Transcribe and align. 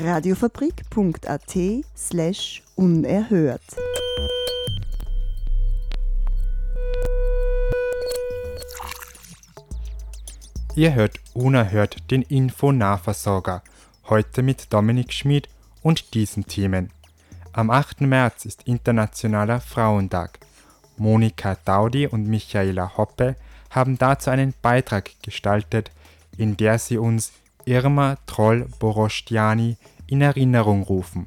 Radiofabrik.at 0.00 1.56
slash 1.96 2.62
unerhört. 2.76 3.60
Ihr 10.76 10.94
hört 10.94 11.18
Unerhört 11.34 12.10
den 12.12 12.22
Infonahversorger, 12.22 13.64
heute 14.08 14.42
mit 14.42 14.72
Dominik 14.72 15.12
Schmid 15.12 15.48
und 15.82 16.14
diesen 16.14 16.46
Themen. 16.46 16.92
Am 17.52 17.68
8. 17.70 18.02
März 18.02 18.44
ist 18.44 18.62
Internationaler 18.68 19.60
Frauentag. 19.60 20.38
Monika 20.96 21.56
Daudi 21.64 22.06
und 22.06 22.28
Michaela 22.28 22.96
Hoppe 22.96 23.34
haben 23.70 23.98
dazu 23.98 24.30
einen 24.30 24.54
Beitrag 24.62 25.10
gestaltet, 25.22 25.90
in 26.36 26.56
der 26.56 26.78
sie 26.78 26.98
uns 26.98 27.32
Irma 27.68 28.16
Troll-Borostiani 28.24 29.76
in 30.06 30.22
Erinnerung 30.22 30.84
rufen. 30.84 31.26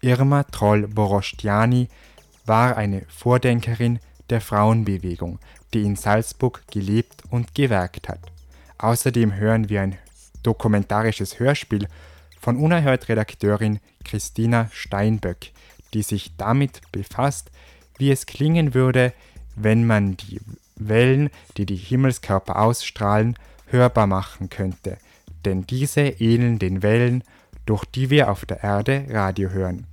Irma 0.00 0.44
Troll-Borostiani 0.44 1.88
war 2.46 2.78
eine 2.78 3.02
Vordenkerin 3.08 3.98
der 4.30 4.40
Frauenbewegung, 4.40 5.38
die 5.74 5.82
in 5.82 5.96
Salzburg 5.96 6.62
gelebt 6.70 7.24
und 7.28 7.54
gewerkt 7.54 8.08
hat. 8.08 8.20
Außerdem 8.78 9.34
hören 9.34 9.68
wir 9.68 9.82
ein 9.82 9.98
dokumentarisches 10.42 11.38
Hörspiel 11.38 11.86
von 12.40 12.56
Unerhört-Redakteurin 12.56 13.78
Christina 14.02 14.70
Steinböck, 14.72 15.50
die 15.92 16.02
sich 16.02 16.38
damit 16.38 16.80
befasst, 16.90 17.50
wie 17.98 18.10
es 18.10 18.24
klingen 18.24 18.72
würde, 18.72 19.12
wenn 19.56 19.86
man 19.86 20.16
die 20.16 20.40
Wellen, 20.76 21.28
die 21.58 21.66
die 21.66 21.76
Himmelskörper 21.76 22.58
ausstrahlen, 22.58 23.36
hörbar 23.66 24.06
machen 24.06 24.48
könnte, 24.48 24.96
denn 25.42 25.66
diese 25.66 26.00
ähneln 26.00 26.58
den 26.58 26.82
Wellen, 26.82 27.24
durch 27.66 27.84
die 27.84 28.10
wir 28.10 28.30
auf 28.30 28.44
der 28.44 28.62
Erde 28.62 29.06
Radio 29.10 29.50
hören. 29.50 29.86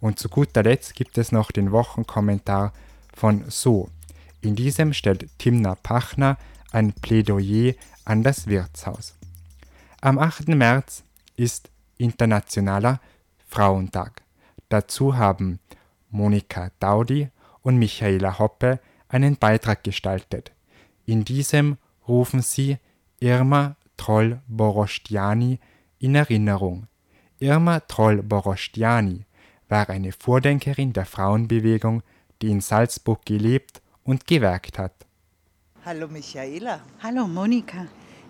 Und 0.00 0.18
zu 0.18 0.28
guter 0.28 0.62
Letzt 0.62 0.94
gibt 0.94 1.18
es 1.18 1.32
noch 1.32 1.50
den 1.50 1.72
Wochenkommentar 1.72 2.72
von 3.14 3.44
So. 3.48 3.90
In 4.40 4.56
diesem 4.56 4.94
stellt 4.94 5.28
Timna 5.38 5.74
Pachner 5.74 6.38
ein 6.72 6.92
Plädoyer 6.92 7.74
an 8.04 8.22
das 8.22 8.46
Wirtshaus. 8.46 9.14
Am 10.00 10.18
8. 10.18 10.48
März 10.48 11.04
ist 11.36 11.70
Internationaler 11.98 13.00
Frauentag. 13.46 14.22
Dazu 14.70 15.16
haben 15.16 15.58
Monika 16.08 16.70
Daudi 16.80 17.28
und 17.62 17.78
Michaela 17.78 18.38
Hoppe 18.38 18.80
einen 19.08 19.36
Beitrag 19.36 19.84
gestaltet. 19.84 20.52
In 21.04 21.24
diesem 21.24 21.76
rufen 22.08 22.40
sie 22.40 22.78
Irma 23.18 23.76
Troll-Borostiani 24.00 25.60
in 25.98 26.14
Erinnerung. 26.14 26.86
Irma 27.38 27.80
Troll-Borostiani 27.80 29.26
war 29.68 29.90
eine 29.90 30.12
Vordenkerin 30.12 30.94
der 30.94 31.04
Frauenbewegung, 31.04 32.02
die 32.40 32.50
in 32.50 32.62
Salzburg 32.62 33.26
gelebt 33.26 33.82
und 34.02 34.26
gewerkt 34.26 34.78
hat. 34.78 34.94
Hallo 35.84 36.08
Michaela. 36.08 36.80
Hallo 37.02 37.26
Monika. 37.26 37.88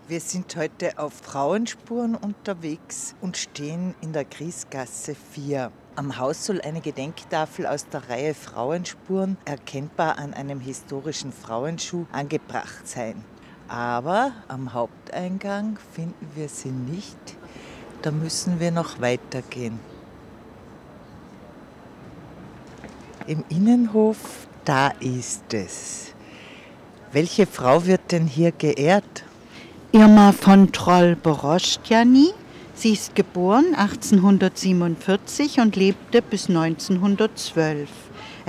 Wir 0.09 0.19
sind 0.19 0.57
heute 0.57 0.99
auf 0.99 1.13
Frauenspuren 1.13 2.17
unterwegs 2.17 3.15
und 3.21 3.37
stehen 3.37 3.95
in 4.01 4.13
der 4.13 4.25
Griesgasse 4.25 5.15
4. 5.15 5.71
Am 5.95 6.19
Haus 6.19 6.47
soll 6.47 6.61
eine 6.63 6.81
Gedenktafel 6.81 7.67
aus 7.67 7.87
der 7.87 8.09
Reihe 8.09 8.35
Frauenspuren, 8.35 9.37
erkennbar 9.45 10.19
an 10.19 10.35
einem 10.35 10.59
historischen 10.59 11.33
Frauenschuh, 11.33 12.07
angebracht 12.11 12.89
sein. 12.89 13.25
Aber 13.71 14.33
am 14.49 14.75
Haupteingang 14.75 15.79
finden 15.95 16.27
wir 16.35 16.49
sie 16.49 16.73
nicht. 16.73 17.17
Da 18.03 18.11
müssen 18.11 18.59
wir 18.59 18.73
noch 18.73 19.01
weitergehen. 19.01 19.79
Im 23.29 23.45
Innenhof, 23.49 24.49
da 24.65 24.89
ist 24.99 25.55
es. 25.55 26.15
Welche 27.13 27.47
Frau 27.47 27.87
wird 27.87 28.11
denn 28.11 28.27
hier 28.27 28.51
geehrt? 28.51 29.23
Irma 29.93 30.33
von 30.33 30.73
Troll-Borostjani. 30.73 32.31
Sie 32.75 32.95
ist 32.95 33.15
geboren 33.15 33.77
1847 33.77 35.61
und 35.61 35.77
lebte 35.77 36.23
bis 36.23 36.49
1912. 36.49 37.89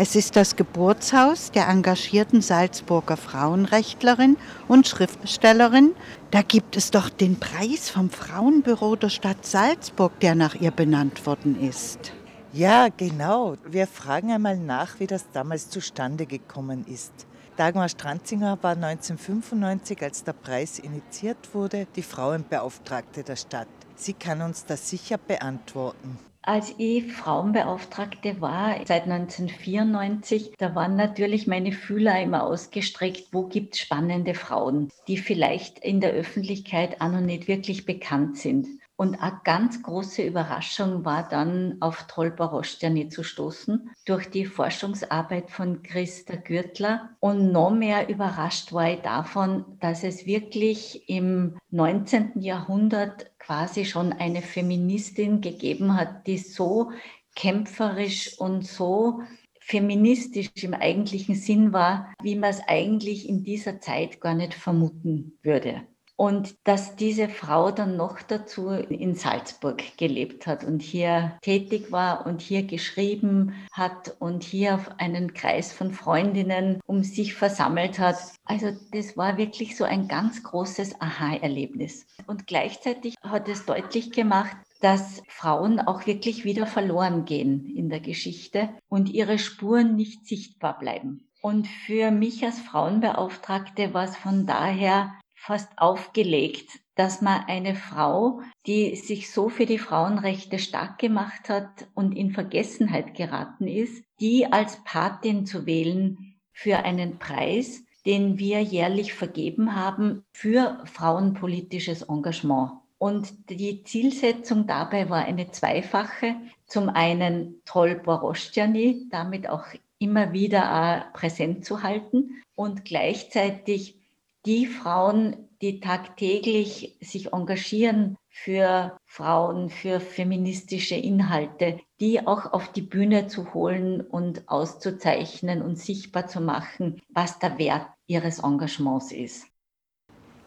Es 0.04 0.16
ist 0.16 0.36
das 0.36 0.56
Geburtshaus 0.56 1.52
der 1.52 1.68
engagierten 1.68 2.42
Salzburger 2.42 3.18
Frauenrechtlerin 3.18 4.36
und 4.68 4.88
Schriftstellerin. 4.88 5.92
Da 6.32 6.42
gibt 6.42 6.76
es 6.76 6.90
doch 6.90 7.08
den 7.08 7.40
Preis 7.40 7.92
vom 7.92 8.10
Frauenbüro 8.10 8.96
der 8.96 9.10
Stadt 9.10 9.46
Salzburg, 9.46 10.20
der 10.20 10.34
nach 10.34 10.56
ihr 10.56 10.72
benannt 10.72 11.28
worden 11.28 11.62
ist. 11.62 12.14
Ja, 12.52 12.88
genau. 12.88 13.58
Wir 13.64 13.86
fragen 13.86 14.32
einmal 14.32 14.58
nach, 14.58 15.00
wie 15.00 15.06
das 15.06 15.30
damals 15.34 15.70
zustande 15.70 16.26
gekommen 16.26 16.84
ist. 16.88 17.14
Dagmar 17.56 17.88
Stranzinger 17.88 18.58
war 18.64 18.72
1995, 18.72 20.02
als 20.02 20.24
der 20.24 20.34
Preis 20.34 20.80
initiiert 20.80 21.54
wurde, 21.54 21.86
die 21.96 22.02
Frauenbeauftragte 22.02 23.22
der 23.22 23.36
Stadt. 23.36 23.68
Sie 23.96 24.14
kann 24.14 24.42
uns 24.42 24.66
das 24.66 24.90
sicher 24.90 25.20
beantworten. 25.20 26.18
Als 26.44 26.74
ich 26.80 27.14
Frauenbeauftragte 27.14 28.42
war, 28.42 28.76
seit 28.86 29.04
1994, 29.04 30.54
da 30.58 30.74
waren 30.74 30.96
natürlich 30.96 31.46
meine 31.46 31.72
Fühler 31.72 32.20
immer 32.20 32.44
ausgestreckt, 32.44 33.28
wo 33.32 33.44
gibt 33.46 33.76
es 33.76 33.82
spannende 33.82 34.34
Frauen, 34.34 34.90
die 35.08 35.18
vielleicht 35.18 35.78
in 35.80 36.02
der 36.02 36.14
Öffentlichkeit 36.14 37.00
auch 37.00 37.10
noch 37.10 37.22
nicht 37.22 37.48
wirklich 37.48 37.86
bekannt 37.86 38.38
sind. 38.38 38.68
Und 39.02 39.20
eine 39.20 39.40
ganz 39.44 39.82
große 39.82 40.22
Überraschung 40.22 41.06
war 41.06 41.28
dann 41.28 41.78
auf 41.80 42.06
Trollbarostjani 42.08 43.10
zu 43.10 43.24
stoßen 43.24 43.90
durch 44.06 44.30
die 44.30 44.46
Forschungsarbeit 44.46 45.50
von 45.50 45.82
Christa 45.82 46.36
Gürtler. 46.36 47.10
Und 47.20 47.52
noch 47.52 47.72
mehr 47.72 48.10
überrascht 48.10 48.74
war 48.74 48.92
ich 48.92 49.02
davon, 49.02 49.66
dass 49.80 50.04
es 50.04 50.28
wirklich 50.28 51.10
im 51.10 51.58
19. 51.72 52.42
Jahrhundert 52.42 53.31
quasi 53.46 53.86
schon 53.86 54.14
eine 54.14 54.42
Feministin 54.42 55.42
gegeben 55.42 55.96
hat, 55.96 56.28
die 56.28 56.38
so 56.38 56.92
kämpferisch 57.36 58.38
und 58.40 58.66
so 58.66 59.22
feministisch 59.60 60.50
im 60.64 60.74
eigentlichen 60.74 61.36
Sinn 61.36 61.72
war, 61.72 62.14
wie 62.22 62.36
man 62.36 62.50
es 62.50 62.62
eigentlich 62.68 63.30
in 63.30 63.44
dieser 63.44 63.80
Zeit 63.80 64.20
gar 64.20 64.36
nicht 64.36 64.54
vermuten 64.54 65.38
würde. 65.44 65.88
Und 66.22 66.54
dass 66.66 66.96
diese 66.96 67.30
Frau 67.30 67.72
dann 67.72 67.98
noch 67.98 68.22
dazu 68.22 68.70
in 68.70 69.16
Salzburg 69.16 69.82
gelebt 69.98 70.46
hat 70.46 70.64
und 70.64 70.84
hier 70.84 71.36
tätig 71.42 71.92
war 71.92 72.28
und 72.28 72.42
hier 72.42 72.62
geschrieben 72.62 73.56
hat 73.72 74.18
und 74.20 74.44
hier 74.44 74.76
auf 74.76 75.00
einen 75.00 75.34
Kreis 75.34 75.74
von 75.74 75.92
Freundinnen 75.92 76.80
um 76.86 77.02
sich 77.02 77.34
versammelt 77.34 77.98
hat. 77.98 78.18
Also 78.46 78.70
das 78.92 79.18
war 79.18 79.38
wirklich 79.38 79.76
so 79.76 79.84
ein 79.84 80.08
ganz 80.08 80.44
großes 80.44 81.02
Aha-Erlebnis. 81.02 82.06
Und 82.28 82.46
gleichzeitig 82.46 83.16
hat 83.24 83.50
es 83.50 83.66
deutlich 83.66 84.12
gemacht, 84.12 84.56
dass 84.80 85.24
Frauen 85.28 85.80
auch 85.80 86.06
wirklich 86.06 86.46
wieder 86.46 86.68
verloren 86.68 87.26
gehen 87.26 87.66
in 87.76 87.90
der 87.90 88.00
Geschichte 88.00 88.70
und 88.90 89.10
ihre 89.10 89.40
Spuren 89.40 89.96
nicht 89.96 90.28
sichtbar 90.28 90.78
bleiben. 90.78 91.28
Und 91.42 91.68
für 91.68 92.12
mich 92.12 92.46
als 92.46 92.60
Frauenbeauftragte 92.60 93.96
war 93.96 94.04
es 94.04 94.16
von 94.16 94.46
daher 94.46 95.16
fast 95.42 95.70
aufgelegt, 95.78 96.70
dass 96.94 97.22
man 97.22 97.46
eine 97.48 97.74
Frau, 97.74 98.42
die 98.68 98.96
sich 98.96 99.32
so 99.32 99.50
für 99.50 99.66
die 99.66 99.80
Frauenrechte 99.80 100.60
stark 100.60 101.00
gemacht 101.00 101.50
hat 101.50 101.88
und 101.96 102.16
in 102.16 102.30
Vergessenheit 102.30 103.16
geraten 103.16 103.68
ist, 103.68 104.04
die 104.20 104.46
als 104.46 104.84
Patin 104.84 105.48
zu 105.48 105.66
wählen 105.66 106.36
für 106.54 106.78
einen 106.86 107.18
Preis, 107.18 107.84
den 108.06 108.38
wir 108.38 108.62
jährlich 108.62 109.16
vergeben 109.16 109.76
haben 109.76 110.24
für 110.32 110.84
frauenpolitisches 110.86 112.04
Engagement. 112.04 112.74
Und 113.00 113.50
die 113.50 113.84
Zielsetzung 113.84 114.68
dabei 114.68 115.10
war 115.10 115.26
eine 115.26 115.50
zweifache. 115.50 116.36
Zum 116.68 116.88
einen 116.88 117.62
Troll 117.66 117.96
Borostjani, 117.96 119.08
damit 119.10 119.50
auch 119.50 119.66
immer 119.98 120.34
wieder 120.34 121.10
präsent 121.14 121.66
zu 121.66 121.82
halten 121.82 122.44
und 122.54 122.86
gleichzeitig 122.86 124.01
die 124.46 124.66
Frauen, 124.66 125.50
die 125.62 125.80
tagtäglich 125.80 126.98
sich 127.00 127.34
engagieren 127.34 128.18
für 128.30 128.98
Frauen, 129.06 129.70
für 129.70 130.00
feministische 130.00 130.96
Inhalte, 130.96 131.80
die 132.00 132.26
auch 132.26 132.52
auf 132.54 132.72
die 132.72 132.82
Bühne 132.82 133.28
zu 133.28 133.54
holen 133.54 134.02
und 134.02 134.48
auszuzeichnen 134.50 135.62
und 135.62 135.78
sichtbar 135.78 136.28
zu 136.28 136.42
machen, 136.42 137.00
was 137.10 137.38
der 137.40 137.60
Wert 137.60 137.88
ihres 138.08 138.40
Engagements 138.40 139.12
ist. 139.12 139.46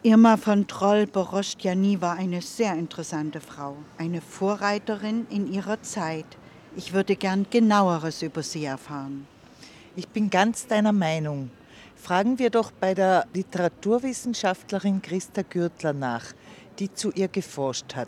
Irma 0.03 0.37
von 0.37 0.67
Troll-Borostjani 0.67 2.01
war 2.01 2.17
eine 2.17 2.41
sehr 2.41 2.75
interessante 2.75 3.39
Frau, 3.39 3.77
eine 3.97 4.21
Vorreiterin 4.21 5.25
in 5.29 5.51
ihrer 5.51 5.81
Zeit. 5.81 6.25
Ich 6.75 6.93
würde 6.93 7.15
gern 7.15 7.47
genaueres 7.49 8.21
über 8.21 8.43
sie 8.43 8.65
erfahren. 8.65 9.25
Ich 9.95 10.09
bin 10.09 10.29
ganz 10.29 10.67
deiner 10.67 10.91
Meinung. 10.91 11.49
Fragen 12.05 12.37
wir 12.37 12.51
doch 12.51 12.69
bei 12.69 12.93
der 12.93 13.25
Literaturwissenschaftlerin 13.33 15.01
Christa 15.01 15.41
Gürtler 15.41 15.91
nach, 15.91 16.33
die 16.77 16.93
zu 16.93 17.11
ihr 17.11 17.27
geforscht 17.27 17.95
hat. 17.95 18.07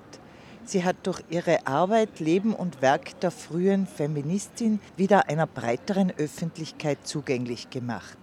Sie 0.66 0.84
hat 0.84 0.98
durch 1.08 1.24
ihre 1.32 1.66
Arbeit 1.66 2.20
Leben 2.20 2.54
und 2.54 2.84
Werk 2.84 3.20
der 3.22 3.32
frühen 3.32 3.88
Feministin 3.88 4.80
wieder 4.98 5.30
einer 5.30 5.48
breiteren 5.48 6.12
Öffentlichkeit 6.12 7.08
zugänglich 7.08 7.72
gemacht. 7.72 8.20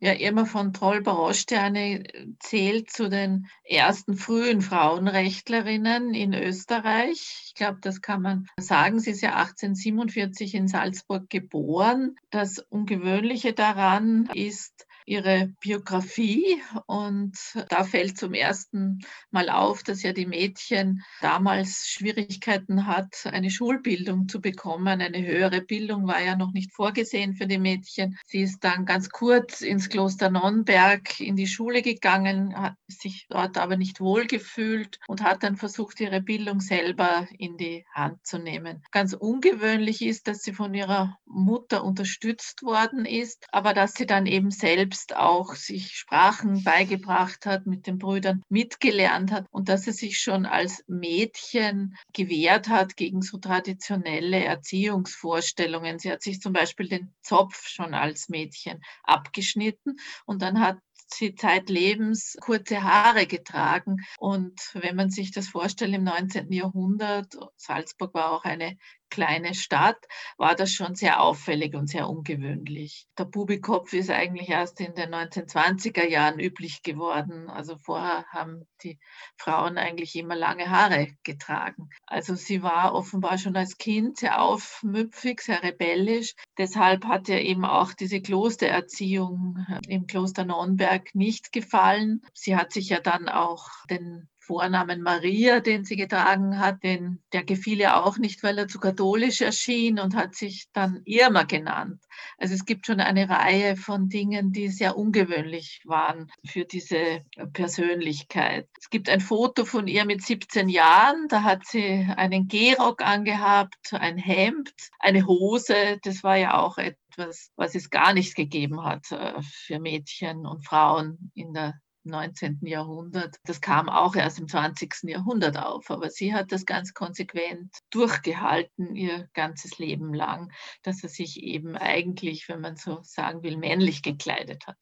Ja, 0.00 0.14
Irma 0.14 0.46
von 0.46 0.72
Troll-Barosterne 0.72 2.02
zählt 2.40 2.90
zu 2.90 3.08
den 3.08 3.46
ersten 3.62 4.16
frühen 4.16 4.62
Frauenrechtlerinnen 4.62 6.12
in 6.12 6.34
Österreich. 6.34 7.44
Ich 7.46 7.54
glaube, 7.54 7.78
das 7.82 8.00
kann 8.00 8.22
man 8.22 8.48
sagen. 8.58 8.98
Sie 8.98 9.12
ist 9.12 9.20
ja 9.20 9.36
1847 9.36 10.56
in 10.56 10.66
Salzburg 10.66 11.30
geboren. 11.30 12.16
Das 12.30 12.58
Ungewöhnliche 12.58 13.52
daran 13.52 14.28
ist, 14.34 14.87
ihre 15.08 15.52
Biografie 15.60 16.60
und 16.86 17.36
da 17.68 17.84
fällt 17.84 18.18
zum 18.18 18.34
ersten 18.34 19.00
Mal 19.30 19.48
auf, 19.48 19.82
dass 19.82 20.02
ja 20.02 20.12
die 20.12 20.26
Mädchen 20.26 21.02
damals 21.20 21.86
Schwierigkeiten 21.88 22.86
hat, 22.86 23.26
eine 23.26 23.50
Schulbildung 23.50 24.28
zu 24.28 24.40
bekommen. 24.40 25.00
Eine 25.00 25.24
höhere 25.24 25.62
Bildung 25.62 26.06
war 26.06 26.22
ja 26.22 26.36
noch 26.36 26.52
nicht 26.52 26.72
vorgesehen 26.74 27.34
für 27.34 27.46
die 27.46 27.58
Mädchen. 27.58 28.18
Sie 28.26 28.42
ist 28.42 28.62
dann 28.62 28.84
ganz 28.84 29.08
kurz 29.08 29.62
ins 29.62 29.88
Kloster 29.88 30.30
Nonnberg 30.30 31.20
in 31.20 31.36
die 31.36 31.46
Schule 31.46 31.82
gegangen, 31.82 32.54
hat 32.54 32.76
sich 32.86 33.26
dort 33.30 33.56
aber 33.56 33.76
nicht 33.76 34.00
wohlgefühlt 34.00 34.98
und 35.08 35.22
hat 35.22 35.42
dann 35.42 35.56
versucht, 35.56 36.00
ihre 36.00 36.20
Bildung 36.20 36.60
selber 36.60 37.26
in 37.38 37.56
die 37.56 37.84
Hand 37.92 38.26
zu 38.26 38.38
nehmen. 38.38 38.82
Ganz 38.90 39.14
ungewöhnlich 39.14 40.02
ist, 40.02 40.28
dass 40.28 40.42
sie 40.42 40.52
von 40.52 40.74
ihrer 40.74 41.16
Mutter 41.24 41.84
unterstützt 41.84 42.62
worden 42.62 43.06
ist, 43.06 43.46
aber 43.52 43.72
dass 43.72 43.94
sie 43.94 44.06
dann 44.06 44.26
eben 44.26 44.50
selbst 44.50 44.97
selbst 44.98 45.16
auch 45.16 45.54
sich 45.54 45.92
Sprachen 45.96 46.64
beigebracht 46.64 47.46
hat, 47.46 47.66
mit 47.66 47.86
den 47.86 47.98
Brüdern 47.98 48.42
mitgelernt 48.48 49.30
hat 49.30 49.46
und 49.50 49.68
dass 49.68 49.82
sie 49.82 49.92
sich 49.92 50.18
schon 50.18 50.44
als 50.44 50.82
Mädchen 50.88 51.96
gewehrt 52.12 52.68
hat 52.68 52.96
gegen 52.96 53.22
so 53.22 53.38
traditionelle 53.38 54.44
Erziehungsvorstellungen. 54.44 55.98
Sie 55.98 56.10
hat 56.10 56.22
sich 56.22 56.40
zum 56.40 56.52
Beispiel 56.52 56.88
den 56.88 57.14
Zopf 57.22 57.68
schon 57.68 57.94
als 57.94 58.28
Mädchen 58.28 58.80
abgeschnitten 59.04 59.96
und 60.26 60.42
dann 60.42 60.60
hat 60.60 60.78
sie 61.10 61.34
zeitlebens 61.34 62.36
kurze 62.40 62.82
Haare 62.82 63.26
getragen. 63.26 63.98
Und 64.18 64.60
wenn 64.74 64.96
man 64.96 65.10
sich 65.10 65.30
das 65.30 65.48
vorstellt 65.48 65.94
im 65.94 66.04
19. 66.04 66.52
Jahrhundert, 66.52 67.34
Salzburg 67.56 68.12
war 68.14 68.32
auch 68.32 68.44
eine 68.44 68.76
kleine 69.10 69.54
Stadt, 69.54 69.98
war 70.36 70.54
das 70.54 70.72
schon 70.72 70.94
sehr 70.94 71.20
auffällig 71.20 71.74
und 71.74 71.88
sehr 71.88 72.08
ungewöhnlich. 72.08 73.06
Der 73.18 73.24
Bubikopf 73.24 73.92
ist 73.92 74.10
eigentlich 74.10 74.48
erst 74.48 74.80
in 74.80 74.94
den 74.94 75.14
1920er 75.14 76.06
Jahren 76.06 76.38
üblich 76.38 76.82
geworden. 76.82 77.48
Also 77.48 77.76
vorher 77.76 78.24
haben 78.30 78.66
die 78.82 78.98
Frauen 79.36 79.78
eigentlich 79.78 80.16
immer 80.16 80.36
lange 80.36 80.70
Haare 80.70 81.08
getragen. 81.22 81.88
Also 82.06 82.34
sie 82.34 82.62
war 82.62 82.94
offenbar 82.94 83.38
schon 83.38 83.56
als 83.56 83.78
Kind 83.78 84.18
sehr 84.18 84.40
aufmüpfig, 84.42 85.40
sehr 85.40 85.62
rebellisch. 85.62 86.34
Deshalb 86.56 87.04
hat 87.04 87.28
ihr 87.28 87.40
eben 87.40 87.64
auch 87.64 87.92
diese 87.92 88.20
Klostererziehung 88.20 89.66
im 89.88 90.06
Kloster 90.06 90.44
Nonnberg 90.44 91.14
nicht 91.14 91.52
gefallen. 91.52 92.22
Sie 92.34 92.56
hat 92.56 92.72
sich 92.72 92.88
ja 92.88 93.00
dann 93.00 93.28
auch 93.28 93.68
den 93.90 94.28
Vornamen 94.48 95.02
Maria, 95.02 95.60
den 95.60 95.84
sie 95.84 95.96
getragen 95.96 96.58
hat, 96.58 96.82
den, 96.82 97.22
der 97.34 97.44
gefiel 97.44 97.80
ihr 97.80 98.02
auch 98.02 98.16
nicht, 98.16 98.42
weil 98.42 98.56
er 98.56 98.66
zu 98.66 98.80
katholisch 98.80 99.42
erschien 99.42 100.00
und 100.00 100.16
hat 100.16 100.34
sich 100.34 100.68
dann 100.72 101.02
Irma 101.04 101.42
genannt. 101.42 102.02
Also 102.38 102.54
es 102.54 102.64
gibt 102.64 102.86
schon 102.86 103.00
eine 103.00 103.28
Reihe 103.28 103.76
von 103.76 104.08
Dingen, 104.08 104.50
die 104.50 104.68
sehr 104.68 104.96
ungewöhnlich 104.96 105.82
waren 105.84 106.30
für 106.46 106.64
diese 106.64 107.26
Persönlichkeit. 107.52 108.66
Es 108.80 108.88
gibt 108.88 109.10
ein 109.10 109.20
Foto 109.20 109.66
von 109.66 109.86
ihr 109.86 110.06
mit 110.06 110.22
17 110.22 110.70
Jahren, 110.70 111.28
da 111.28 111.42
hat 111.42 111.66
sie 111.66 112.08
einen 112.16 112.48
Gehrock 112.48 113.02
angehabt, 113.02 113.92
ein 113.92 114.16
Hemd, 114.16 114.72
eine 114.98 115.26
Hose, 115.26 115.98
das 116.02 116.24
war 116.24 116.36
ja 116.36 116.58
auch 116.58 116.78
etwas, 116.78 117.50
was 117.56 117.74
es 117.74 117.90
gar 117.90 118.14
nicht 118.14 118.34
gegeben 118.34 118.82
hat 118.82 119.12
äh, 119.12 119.42
für 119.42 119.78
Mädchen 119.78 120.46
und 120.46 120.64
Frauen 120.64 121.30
in 121.34 121.52
der 121.52 121.78
19. 122.08 122.60
Jahrhundert. 122.62 123.36
Das 123.44 123.60
kam 123.60 123.88
auch 123.88 124.16
erst 124.16 124.38
im 124.38 124.48
20. 124.48 125.04
Jahrhundert 125.04 125.56
auf, 125.56 125.90
aber 125.90 126.10
sie 126.10 126.34
hat 126.34 126.52
das 126.52 126.66
ganz 126.66 126.94
konsequent 126.94 127.70
durchgehalten, 127.90 128.96
ihr 128.96 129.28
ganzes 129.34 129.78
Leben 129.78 130.12
lang, 130.14 130.52
dass 130.82 131.02
er 131.02 131.08
sich 131.08 131.42
eben 131.42 131.76
eigentlich, 131.76 132.48
wenn 132.48 132.60
man 132.60 132.76
so 132.76 133.00
sagen 133.02 133.42
will, 133.42 133.56
männlich 133.56 134.02
gekleidet 134.02 134.66
hat. 134.66 134.76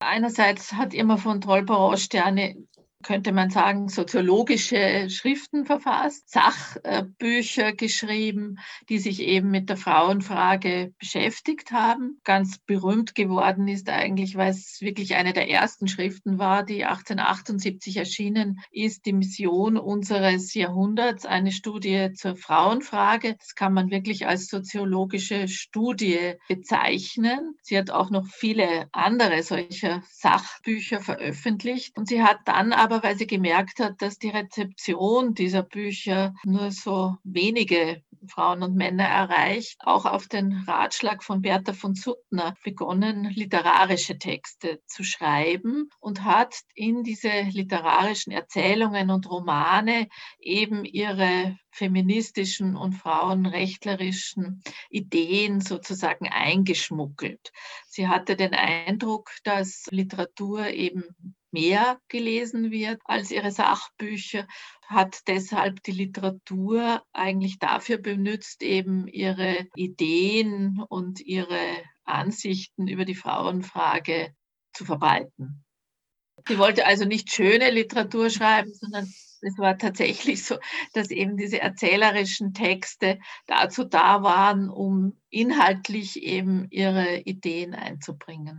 Einerseits 0.00 0.72
hat 0.72 0.92
Irma 0.92 1.16
von 1.16 1.40
Trollbarau-Sterne 1.40 2.56
könnte 3.04 3.32
man 3.32 3.50
sagen, 3.50 3.88
soziologische 3.88 5.08
Schriften 5.08 5.64
verfasst, 5.64 6.30
Sachbücher 6.30 7.72
geschrieben, 7.72 8.58
die 8.88 8.98
sich 8.98 9.20
eben 9.20 9.50
mit 9.50 9.68
der 9.68 9.76
Frauenfrage 9.76 10.92
beschäftigt 10.98 11.70
haben. 11.70 12.20
Ganz 12.24 12.58
berühmt 12.58 13.14
geworden 13.14 13.68
ist 13.68 13.88
eigentlich, 13.88 14.36
weil 14.36 14.50
es 14.50 14.78
wirklich 14.80 15.14
eine 15.14 15.32
der 15.32 15.48
ersten 15.48 15.86
Schriften 15.86 16.38
war, 16.38 16.64
die 16.64 16.84
1878 16.84 17.96
erschienen 17.98 18.60
ist, 18.72 19.06
die 19.06 19.12
Mission 19.12 19.76
unseres 19.76 20.54
Jahrhunderts, 20.54 21.26
eine 21.26 21.52
Studie 21.52 22.12
zur 22.14 22.36
Frauenfrage. 22.36 23.36
Das 23.38 23.54
kann 23.54 23.74
man 23.74 23.90
wirklich 23.90 24.26
als 24.26 24.48
soziologische 24.48 25.46
Studie 25.48 26.34
bezeichnen. 26.48 27.54
Sie 27.62 27.78
hat 27.78 27.90
auch 27.90 28.10
noch 28.10 28.26
viele 28.26 28.88
andere 28.92 29.42
solcher 29.42 30.02
Sachbücher 30.10 31.00
veröffentlicht 31.00 31.96
und 31.96 32.08
sie 32.08 32.22
hat 32.22 32.38
dann 32.46 32.72
aber 32.72 32.93
aber 32.94 33.08
weil 33.08 33.18
sie 33.18 33.26
gemerkt 33.26 33.80
hat, 33.80 34.00
dass 34.00 34.18
die 34.18 34.28
Rezeption 34.28 35.34
dieser 35.34 35.64
Bücher 35.64 36.32
nur 36.44 36.70
so 36.70 37.16
wenige 37.24 38.02
Frauen 38.28 38.62
und 38.62 38.76
Männer 38.76 39.04
erreicht, 39.04 39.76
auch 39.80 40.06
auf 40.06 40.28
den 40.28 40.64
Ratschlag 40.66 41.24
von 41.24 41.42
Bertha 41.42 41.72
von 41.72 41.94
Suttner 41.94 42.54
begonnen, 42.62 43.24
literarische 43.24 44.16
Texte 44.16 44.80
zu 44.86 45.02
schreiben 45.02 45.90
und 45.98 46.22
hat 46.22 46.54
in 46.74 47.02
diese 47.02 47.42
literarischen 47.50 48.32
Erzählungen 48.32 49.10
und 49.10 49.28
Romane 49.28 50.08
eben 50.38 50.84
ihre 50.84 51.58
feministischen 51.72 52.76
und 52.76 52.92
frauenrechtlerischen 52.92 54.62
Ideen 54.88 55.60
sozusagen 55.60 56.28
eingeschmuggelt. 56.28 57.50
Sie 57.88 58.06
hatte 58.06 58.36
den 58.36 58.54
Eindruck, 58.54 59.30
dass 59.42 59.86
Literatur 59.90 60.68
eben 60.68 61.02
mehr 61.54 61.98
gelesen 62.08 62.70
wird 62.70 63.00
als 63.04 63.30
ihre 63.30 63.52
Sachbücher, 63.52 64.46
hat 64.86 65.20
deshalb 65.28 65.82
die 65.84 65.92
Literatur 65.92 67.02
eigentlich 67.12 67.58
dafür 67.58 67.98
benutzt, 67.98 68.62
eben 68.62 69.06
ihre 69.06 69.66
Ideen 69.76 70.82
und 70.88 71.20
ihre 71.20 71.78
Ansichten 72.04 72.88
über 72.88 73.04
die 73.04 73.14
Frauenfrage 73.14 74.34
zu 74.74 74.84
verbreiten. 74.84 75.64
Sie 76.46 76.58
wollte 76.58 76.84
also 76.84 77.04
nicht 77.04 77.32
schöne 77.32 77.70
Literatur 77.70 78.28
schreiben, 78.28 78.74
sondern 78.74 79.04
es 79.04 79.58
war 79.58 79.78
tatsächlich 79.78 80.44
so, 80.44 80.56
dass 80.92 81.10
eben 81.10 81.36
diese 81.36 81.60
erzählerischen 81.60 82.52
Texte 82.52 83.18
dazu 83.46 83.84
da 83.84 84.22
waren, 84.22 84.68
um 84.68 85.18
inhaltlich 85.30 86.22
eben 86.22 86.66
ihre 86.70 87.18
Ideen 87.20 87.74
einzubringen. 87.74 88.58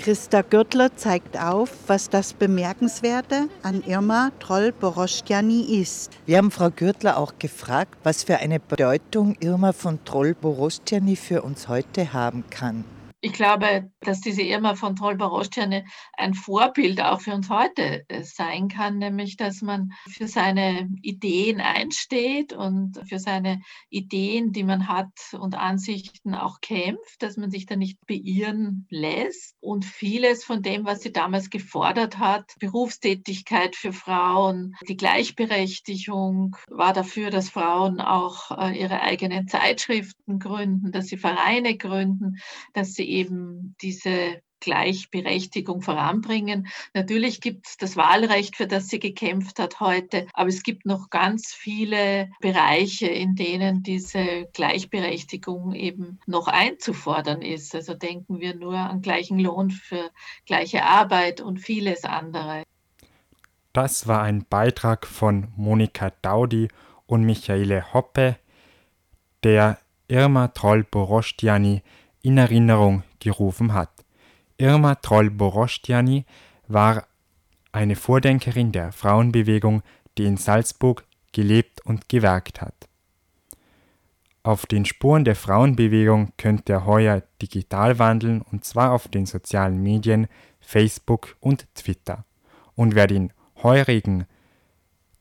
Christa 0.00 0.40
Gürtler 0.40 0.96
zeigt 0.96 1.38
auf, 1.38 1.70
was 1.86 2.08
das 2.08 2.32
Bemerkenswerte 2.32 3.50
an 3.62 3.82
Irma 3.86 4.30
Troll-Borostjani 4.40 5.78
ist. 5.78 6.10
Wir 6.24 6.38
haben 6.38 6.50
Frau 6.50 6.70
Gürtler 6.70 7.18
auch 7.18 7.34
gefragt, 7.38 7.98
was 8.02 8.24
für 8.24 8.38
eine 8.38 8.60
Bedeutung 8.60 9.36
Irma 9.40 9.74
von 9.74 10.02
Troll-Borostjani 10.06 11.16
für 11.16 11.42
uns 11.42 11.68
heute 11.68 12.14
haben 12.14 12.44
kann. 12.48 12.86
Ich 13.22 13.34
glaube, 13.34 13.90
dass 14.00 14.22
diese 14.22 14.40
Irma 14.40 14.76
von 14.76 14.96
Troll-Barostjane 14.96 15.84
ein 16.16 16.32
Vorbild 16.32 17.02
auch 17.02 17.20
für 17.20 17.34
uns 17.34 17.50
heute 17.50 18.08
äh, 18.08 18.22
sein 18.22 18.68
kann, 18.68 18.96
nämlich 18.96 19.36
dass 19.36 19.60
man 19.60 19.92
für 20.08 20.26
seine 20.26 20.88
Ideen 21.02 21.60
einsteht 21.60 22.54
und 22.54 22.98
für 23.06 23.18
seine 23.18 23.60
Ideen, 23.90 24.52
die 24.52 24.64
man 24.64 24.88
hat 24.88 25.12
und 25.38 25.54
Ansichten 25.54 26.34
auch 26.34 26.62
kämpft, 26.62 27.22
dass 27.22 27.36
man 27.36 27.50
sich 27.50 27.66
da 27.66 27.76
nicht 27.76 27.98
beirren 28.06 28.86
lässt. 28.88 29.54
Und 29.60 29.84
vieles 29.84 30.42
von 30.42 30.62
dem, 30.62 30.86
was 30.86 31.02
sie 31.02 31.12
damals 31.12 31.50
gefordert 31.50 32.18
hat, 32.18 32.54
Berufstätigkeit 32.58 33.76
für 33.76 33.92
Frauen, 33.92 34.76
die 34.88 34.96
Gleichberechtigung, 34.96 36.56
war 36.68 36.94
dafür, 36.94 37.28
dass 37.28 37.50
Frauen 37.50 38.00
auch 38.00 38.50
äh, 38.58 38.80
ihre 38.80 39.02
eigenen 39.02 39.46
Zeitschriften 39.46 40.38
gründen, 40.38 40.90
dass 40.90 41.08
sie 41.08 41.18
Vereine 41.18 41.76
gründen, 41.76 42.38
dass 42.72 42.94
sie 42.94 43.09
eben 43.10 43.76
diese 43.82 44.40
Gleichberechtigung 44.60 45.82
voranbringen. 45.82 46.68
Natürlich 46.94 47.40
gibt 47.40 47.66
es 47.66 47.76
das 47.78 47.96
Wahlrecht, 47.96 48.56
für 48.56 48.66
das 48.66 48.88
sie 48.88 49.00
gekämpft 49.00 49.58
hat 49.58 49.80
heute, 49.80 50.26
aber 50.34 50.48
es 50.48 50.62
gibt 50.62 50.86
noch 50.86 51.10
ganz 51.10 51.52
viele 51.52 52.30
Bereiche, 52.40 53.06
in 53.06 53.34
denen 53.34 53.82
diese 53.82 54.48
Gleichberechtigung 54.52 55.74
eben 55.74 56.20
noch 56.26 56.46
einzufordern 56.46 57.42
ist. 57.42 57.74
Also 57.74 57.94
denken 57.94 58.40
wir 58.40 58.54
nur 58.54 58.76
an 58.76 59.00
gleichen 59.00 59.38
Lohn 59.38 59.70
für 59.70 60.10
gleiche 60.46 60.84
Arbeit 60.84 61.40
und 61.40 61.58
vieles 61.58 62.04
andere. 62.04 62.62
Das 63.72 64.06
war 64.06 64.22
ein 64.22 64.44
Beitrag 64.48 65.06
von 65.06 65.48
Monika 65.56 66.12
Daudi 66.22 66.68
und 67.06 67.24
Michaele 67.24 67.94
Hoppe, 67.94 68.36
der 69.42 69.78
Irma 70.08 70.48
Troll-Borostiani 70.48 71.82
in 72.22 72.38
Erinnerung 72.38 73.02
gerufen 73.18 73.72
hat. 73.72 73.90
Irma 74.58 74.96
Troll-Borostiani 74.96 76.24
war 76.68 77.06
eine 77.72 77.96
Vordenkerin 77.96 78.72
der 78.72 78.92
Frauenbewegung, 78.92 79.82
die 80.18 80.24
in 80.24 80.36
Salzburg 80.36 81.04
gelebt 81.32 81.84
und 81.86 82.08
gewerkt 82.08 82.60
hat. 82.60 82.74
Auf 84.42 84.66
den 84.66 84.84
Spuren 84.84 85.24
der 85.24 85.36
Frauenbewegung 85.36 86.32
könnt 86.36 86.68
ihr 86.68 86.86
heuer 86.86 87.22
digital 87.40 87.98
wandeln 87.98 88.42
und 88.42 88.64
zwar 88.64 88.92
auf 88.92 89.08
den 89.08 89.26
sozialen 89.26 89.82
Medien 89.82 90.28
Facebook 90.60 91.36
und 91.40 91.66
Twitter. 91.74 92.24
Und 92.74 92.94
wer 92.94 93.06
den 93.06 93.32
heurigen 93.62 94.26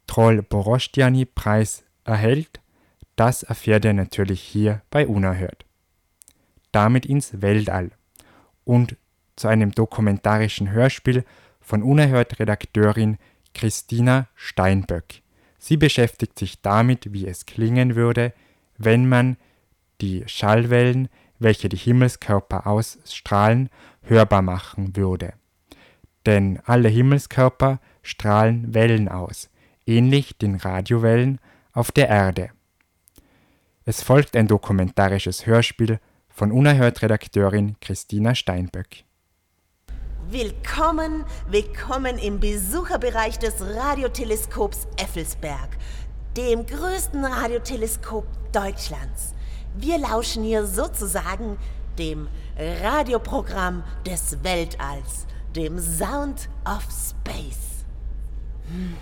Troll-Borostiani-Preis 0.08 1.84
erhält, 2.06 2.62
das 3.16 3.44
erfährt 3.44 3.86
ihr 3.86 3.94
natürlich 3.94 4.42
hier 4.42 4.82
bei 4.90 5.06
Unerhört 5.06 5.69
damit 6.72 7.06
ins 7.06 7.42
Weltall 7.42 7.92
und 8.64 8.98
zu 9.36 9.48
einem 9.48 9.72
dokumentarischen 9.72 10.72
Hörspiel 10.72 11.24
von 11.62 11.84
Unerhört-Redakteurin 11.84 13.18
Christina 13.54 14.28
Steinböck. 14.36 15.22
Sie 15.58 15.78
beschäftigt 15.78 16.38
sich 16.40 16.62
damit, 16.62 17.14
wie 17.14 17.28
es 17.28 17.46
klingen 17.46 17.96
würde, 17.96 18.34
wenn 18.78 19.08
man 19.08 19.38
die 20.02 20.24
Schallwellen, 20.28 21.10
welche 21.38 21.70
die 21.70 21.78
Himmelskörper 21.78 22.68
ausstrahlen, 22.68 23.70
hörbar 24.02 24.42
machen 24.42 24.96
würde. 24.96 25.34
Denn 26.26 26.60
alle 26.66 26.90
Himmelskörper 26.90 27.80
strahlen 28.04 28.74
Wellen 28.74 29.10
aus, 29.10 29.50
ähnlich 29.86 30.38
den 30.38 30.56
Radiowellen 30.56 31.40
auf 31.74 31.92
der 31.92 32.10
Erde. 32.10 32.52
Es 33.86 34.04
folgt 34.04 34.36
ein 34.36 34.48
dokumentarisches 34.48 35.46
Hörspiel 35.46 36.00
von 36.40 36.54
Unerhört-Redakteurin 36.54 37.76
Christina 37.82 38.34
Steinböck. 38.34 39.04
Willkommen, 40.32 41.26
willkommen 41.50 42.18
im 42.18 42.40
Besucherbereich 42.40 43.38
des 43.40 43.56
Radioteleskops 43.60 44.88
Effelsberg, 44.96 45.72
dem 46.38 46.66
größten 46.66 47.26
Radioteleskop 47.26 48.26
Deutschlands. 48.54 49.36
Wir 49.76 49.98
lauschen 49.98 50.44
hier 50.44 50.66
sozusagen 50.66 51.58
dem 51.98 52.30
Radioprogramm 52.58 53.84
des 54.06 54.42
Weltalls, 54.42 55.28
dem 55.58 55.78
Sound 55.78 56.48
of 56.64 56.84
Space. 56.84 57.84
Hm. 58.72 58.96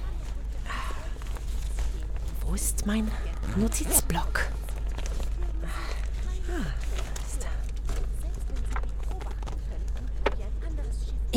Wo 2.41 2.55
ist 2.55 2.87
mein 2.87 3.11
Notizblock? 3.55 4.49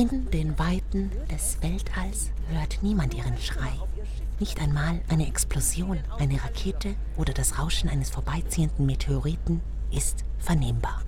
In 0.00 0.30
den 0.30 0.59
Weiten 0.59 1.11
des 1.30 1.59
Weltalls 1.61 2.30
hört 2.49 2.78
niemand 2.80 3.12
ihren 3.12 3.37
Schrei. 3.37 3.78
Nicht 4.38 4.59
einmal 4.59 5.02
eine 5.11 5.26
Explosion, 5.28 5.99
eine 6.19 6.42
Rakete 6.42 6.95
oder 7.19 7.35
das 7.35 7.59
Rauschen 7.59 7.90
eines 7.90 8.09
vorbeiziehenden 8.09 8.87
Meteoriten 8.87 9.61
ist 9.92 10.25
vernehmbar. 10.38 11.02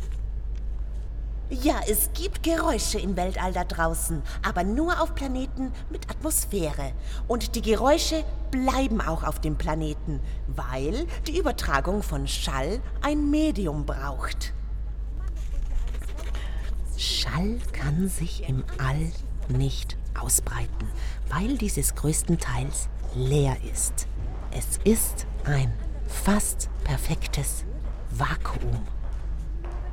Ja, 1.49 1.81
es 1.89 2.11
gibt 2.13 2.43
Geräusche 2.43 2.99
im 2.99 3.17
Weltall 3.17 3.55
da 3.55 3.65
draußen, 3.65 4.21
aber 4.47 4.63
nur 4.63 5.01
auf 5.01 5.15
Planeten 5.15 5.73
mit 5.89 6.11
Atmosphäre. 6.11 6.93
Und 7.29 7.55
die 7.55 7.63
Geräusche 7.63 8.25
bleiben 8.51 9.01
auch 9.01 9.25
auf 9.25 9.41
dem 9.41 9.57
Planeten, 9.57 10.21
weil 10.49 11.07
die 11.27 11.39
Übertragung 11.39 12.03
von 12.03 12.29
Schall 12.29 12.83
ein 13.01 13.31
Medium 13.31 13.87
braucht. 13.87 14.53
Schall 17.03 17.59
kann 17.73 18.09
sich 18.09 18.49
im 18.49 18.63
All 18.79 19.11
nicht 19.49 19.97
ausbreiten, 20.19 20.89
weil 21.29 21.59
dieses 21.59 21.97
größtenteils 21.97 22.89
leer 23.17 23.57
ist. 23.73 24.07
Es 24.53 24.79
ist 24.85 25.27
ein 25.45 25.73
fast 26.07 26.71
perfektes 26.85 27.65
Vakuum. 28.11 28.87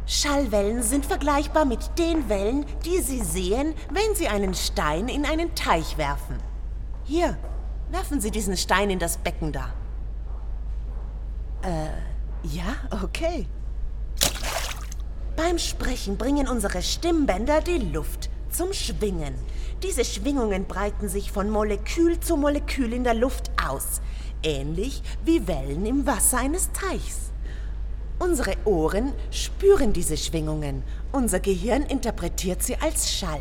Schallwellen 0.05 0.83
sind 0.83 1.03
vergleichbar 1.03 1.65
mit 1.65 1.97
den 1.97 2.29
Wellen, 2.29 2.67
die 2.85 2.99
Sie 2.99 3.21
sehen, 3.21 3.73
wenn 3.91 4.15
Sie 4.15 4.27
einen 4.27 4.53
Stein 4.53 5.07
in 5.07 5.25
einen 5.25 5.55
Teich 5.55 5.97
werfen. 5.97 6.37
Hier, 7.05 7.39
werfen 7.89 8.21
Sie 8.21 8.29
diesen 8.29 8.55
Stein 8.55 8.91
in 8.91 8.99
das 8.99 9.17
Becken 9.17 9.51
da. 9.51 9.73
Äh, 11.63 11.89
ja, 12.47 12.75
okay. 13.03 13.47
Beim 15.41 15.58
Sprechen 15.58 16.17
bringen 16.17 16.50
unsere 16.50 16.81
Stimmbänder 16.81 17.62
die 17.62 17.77
Luft 17.93 18.29
zum 18.51 18.74
Schwingen. 18.74 19.34
Diese 19.81 20.03
Schwingungen 20.03 20.65
breiten 20.65 21.08
sich 21.08 21.31
von 21.31 21.50
Molekül 21.50 22.19
zu 22.19 22.36
Molekül 22.36 22.91
in 22.91 23.05
der 23.05 23.13
Luft 23.13 23.50
aus, 23.65 24.01
ähnlich 24.43 25.01
wie 25.24 25.48
Wellen 25.48 25.86
im 25.86 26.05
Wasser 26.05 26.39
eines 26.39 26.69
Teichs. 26.74 27.31
Unsere 28.19 28.55
Ohren 28.65 29.13
spüren 29.31 29.93
diese 29.93 30.17
Schwingungen, 30.17 30.84
unser 31.13 31.39
Gehirn 31.39 31.84
interpretiert 31.84 32.62
sie 32.62 32.75
als 32.75 33.10
Schall. 33.10 33.39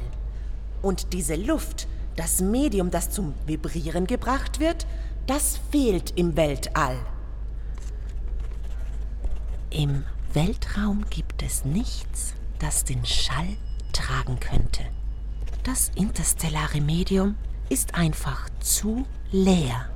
Und 0.82 1.12
diese 1.12 1.34
Luft, 1.34 1.88
das 2.14 2.40
Medium, 2.40 2.92
das 2.92 3.10
zum 3.10 3.34
Vibrieren 3.44 4.06
gebracht 4.06 4.60
wird, 4.60 4.86
das 5.26 5.58
fehlt 5.72 6.12
im 6.16 6.36
Weltall. 6.36 6.96
Im 9.70 10.04
Weltraum 10.34 11.04
gibt 11.08 11.42
es 11.42 11.64
nichts, 11.64 12.34
das 12.58 12.84
den 12.84 13.04
Schall 13.06 13.56
tragen 13.92 14.38
könnte. 14.38 14.84
Das 15.64 15.90
interstellare 15.94 16.80
Medium 16.80 17.36
ist 17.70 17.94
einfach 17.94 18.48
zu 18.60 19.06
leer. 19.30 19.88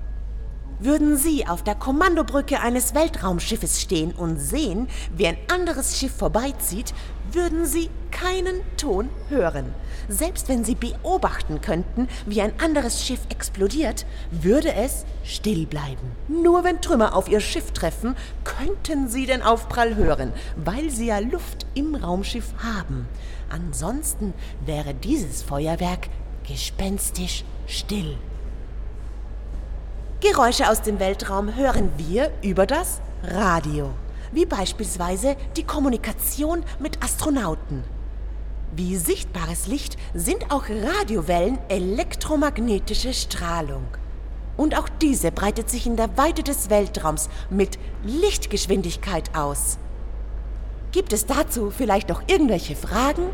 Würden 0.85 1.17
Sie 1.17 1.47
auf 1.47 1.63
der 1.63 1.77
Kommandobrücke 1.77 2.59
eines 2.59 2.93
Weltraumschiffes 2.93 3.81
stehen 3.81 4.11
und 4.11 4.41
sehen, 4.41 4.89
wie 5.17 5.29
ein 5.29 5.37
anderes 5.47 5.97
Schiff 5.97 6.13
vorbeizieht, 6.13 6.93
würden 7.31 7.67
Sie 7.67 7.89
keinen 8.11 8.61
Ton 8.77 9.09
hören. 9.29 9.73
Selbst 10.09 10.49
wenn 10.49 10.65
Sie 10.65 10.75
beobachten 10.75 11.61
könnten, 11.61 12.09
wie 12.27 12.43
ein 12.43 12.59
anderes 12.59 13.07
Schiff 13.07 13.21
explodiert, 13.29 14.07
würde 14.33 14.75
es 14.75 15.05
still 15.23 15.67
bleiben. 15.67 16.17
Nur 16.27 16.65
wenn 16.65 16.81
Trümmer 16.81 17.15
auf 17.15 17.29
Ihr 17.29 17.39
Schiff 17.39 17.71
treffen, 17.71 18.17
könnten 18.43 19.09
Sie 19.09 19.27
den 19.27 19.43
Aufprall 19.43 19.95
hören, 19.95 20.33
weil 20.57 20.91
Sie 20.91 21.07
ja 21.07 21.21
Luft 21.21 21.65
im 21.75 21.95
Raumschiff 21.95 22.55
haben. 22.59 23.07
Ansonsten 23.51 24.35
wäre 24.67 24.95
dieses 24.95 25.45
Feuerwerk 25.45 26.09
gespenstisch 26.45 27.45
still. 27.69 28.19
Geräusche 30.23 30.71
aus 30.71 30.81
dem 30.83 31.01
Weltraum 31.01 31.57
hören 31.57 31.91
wir 31.97 32.31
über 32.43 32.65
das 32.65 33.01
Radio, 33.25 33.91
wie 34.31 34.47
beispielsweise 34.47 35.35
die 35.57 35.65
Kommunikation 35.65 36.63
mit 36.79 37.03
Astronauten. 37.03 37.83
Wie 38.71 38.97
sichtbares 38.97 39.67
Licht 39.67 39.97
sind 40.15 40.53
auch 40.53 40.67
Radiowellen 40.69 41.59
elektromagnetische 41.69 43.13
Strahlung. 43.15 43.83
Und 44.57 44.79
auch 44.79 44.89
diese 44.89 45.33
breitet 45.33 45.69
sich 45.69 45.89
in 45.89 45.97
der 45.97 46.17
Weite 46.17 46.45
des 46.45 46.71
Weltraums 46.71 47.29
mit 47.51 47.81
Lichtgeschwindigkeit 48.05 49.35
aus. 49.35 49.77
Gibt 50.93 51.13
es 51.13 51.27
dazu 51.27 51.73
vielleicht 51.77 52.09
noch 52.11 52.23
irgendwelche 52.29 52.77
Fragen? 52.77 53.25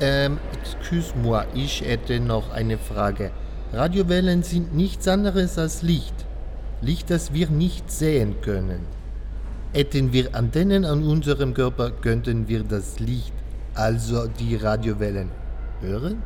Ähm, 0.00 0.40
excuse-moi, 0.52 1.44
ich 1.54 1.82
hätte 1.82 2.18
noch 2.18 2.50
eine 2.50 2.76
Frage. 2.76 3.30
Radiowellen 3.72 4.42
sind 4.42 4.74
nichts 4.74 5.08
anderes 5.08 5.58
als 5.58 5.82
Licht. 5.82 6.14
Licht, 6.82 7.10
das 7.10 7.32
wir 7.32 7.48
nicht 7.48 7.90
sehen 7.90 8.40
können. 8.40 8.80
Hätten 9.72 10.12
wir 10.12 10.34
Antennen 10.34 10.84
an 10.84 11.02
unserem 11.02 11.52
Körper, 11.52 11.90
könnten 11.90 12.48
wir 12.48 12.62
das 12.62 12.98
Licht, 12.98 13.32
also 13.74 14.26
die 14.28 14.56
Radiowellen, 14.56 15.30
hören? 15.80 16.22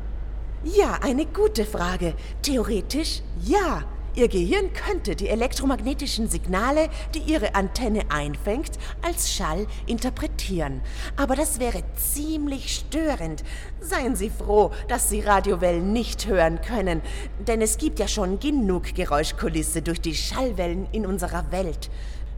Ja, 0.63 0.99
eine 1.03 1.27
gute 1.27 1.65
Frage. 1.65 2.15
Theoretisch 2.43 3.23
ja. 3.43 3.83
Ihr 4.17 4.27
Gehirn 4.27 4.73
könnte 4.73 5.15
die 5.15 5.29
elektromagnetischen 5.29 6.29
Signale, 6.29 6.89
die 7.15 7.21
Ihre 7.21 7.55
Antenne 7.55 8.03
einfängt, 8.11 8.73
als 9.03 9.33
Schall 9.33 9.69
interpretieren. 9.87 10.81
Aber 11.17 11.37
das 11.37 11.61
wäre 11.61 11.83
ziemlich 11.95 12.75
störend. 12.75 13.45
Seien 13.81 14.17
Sie 14.17 14.31
froh, 14.31 14.73
dass 14.89 15.11
Sie 15.11 15.21
Radiowellen 15.21 15.93
nicht 15.93 16.27
hören 16.27 16.61
können, 16.61 17.03
denn 17.47 17.63
es 17.63 17.79
gibt 17.79 18.01
ja 18.01 18.09
schon 18.09 18.41
genug 18.41 18.95
Geräuschkulisse 18.95 19.81
durch 19.81 20.01
die 20.01 20.15
Schallwellen 20.15 20.89
in 20.91 21.07
unserer 21.07 21.53
Welt. 21.53 21.89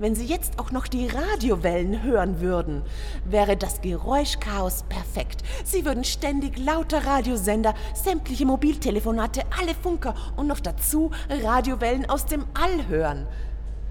Wenn 0.03 0.17
Sie 0.17 0.25
jetzt 0.27 0.59
auch 0.59 0.73
noch 0.73 0.89
die 0.89 1.07
Radiowellen 1.07 2.03
hören 2.03 2.41
würden, 2.41 2.83
wäre 3.25 3.57
das 3.57 3.83
Geräuschchaos 3.83 4.83
perfekt. 4.89 5.45
Sie 5.65 5.85
würden 5.85 6.03
ständig 6.03 6.59
lauter 6.59 7.07
Radiosender, 7.07 7.73
sämtliche 7.95 8.45
Mobiltelefonate, 8.45 9.43
alle 9.57 9.77
Funker 9.77 10.17
und 10.35 10.49
noch 10.49 10.59
dazu 10.59 11.13
Radiowellen 11.31 12.11
aus 12.11 12.27
dem 12.27 12.47
All 12.53 12.89
hören. 12.89 13.29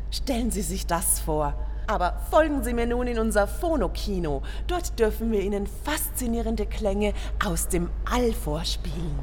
Stellen 0.09 0.51
Sie 0.51 0.63
sich 0.63 0.85
das 0.85 1.21
vor. 1.21 1.53
Aber 1.87 2.19
folgen 2.29 2.61
Sie 2.61 2.73
mir 2.73 2.87
nun 2.87 3.07
in 3.07 3.17
unser 3.17 3.47
Phonokino. 3.47 4.41
Dort 4.67 4.99
dürfen 4.99 5.31
wir 5.31 5.39
Ihnen 5.39 5.65
faszinierende 5.65 6.65
Klänge 6.65 7.13
aus 7.45 7.69
dem 7.69 7.89
All 8.03 8.33
vorspielen. 8.33 9.17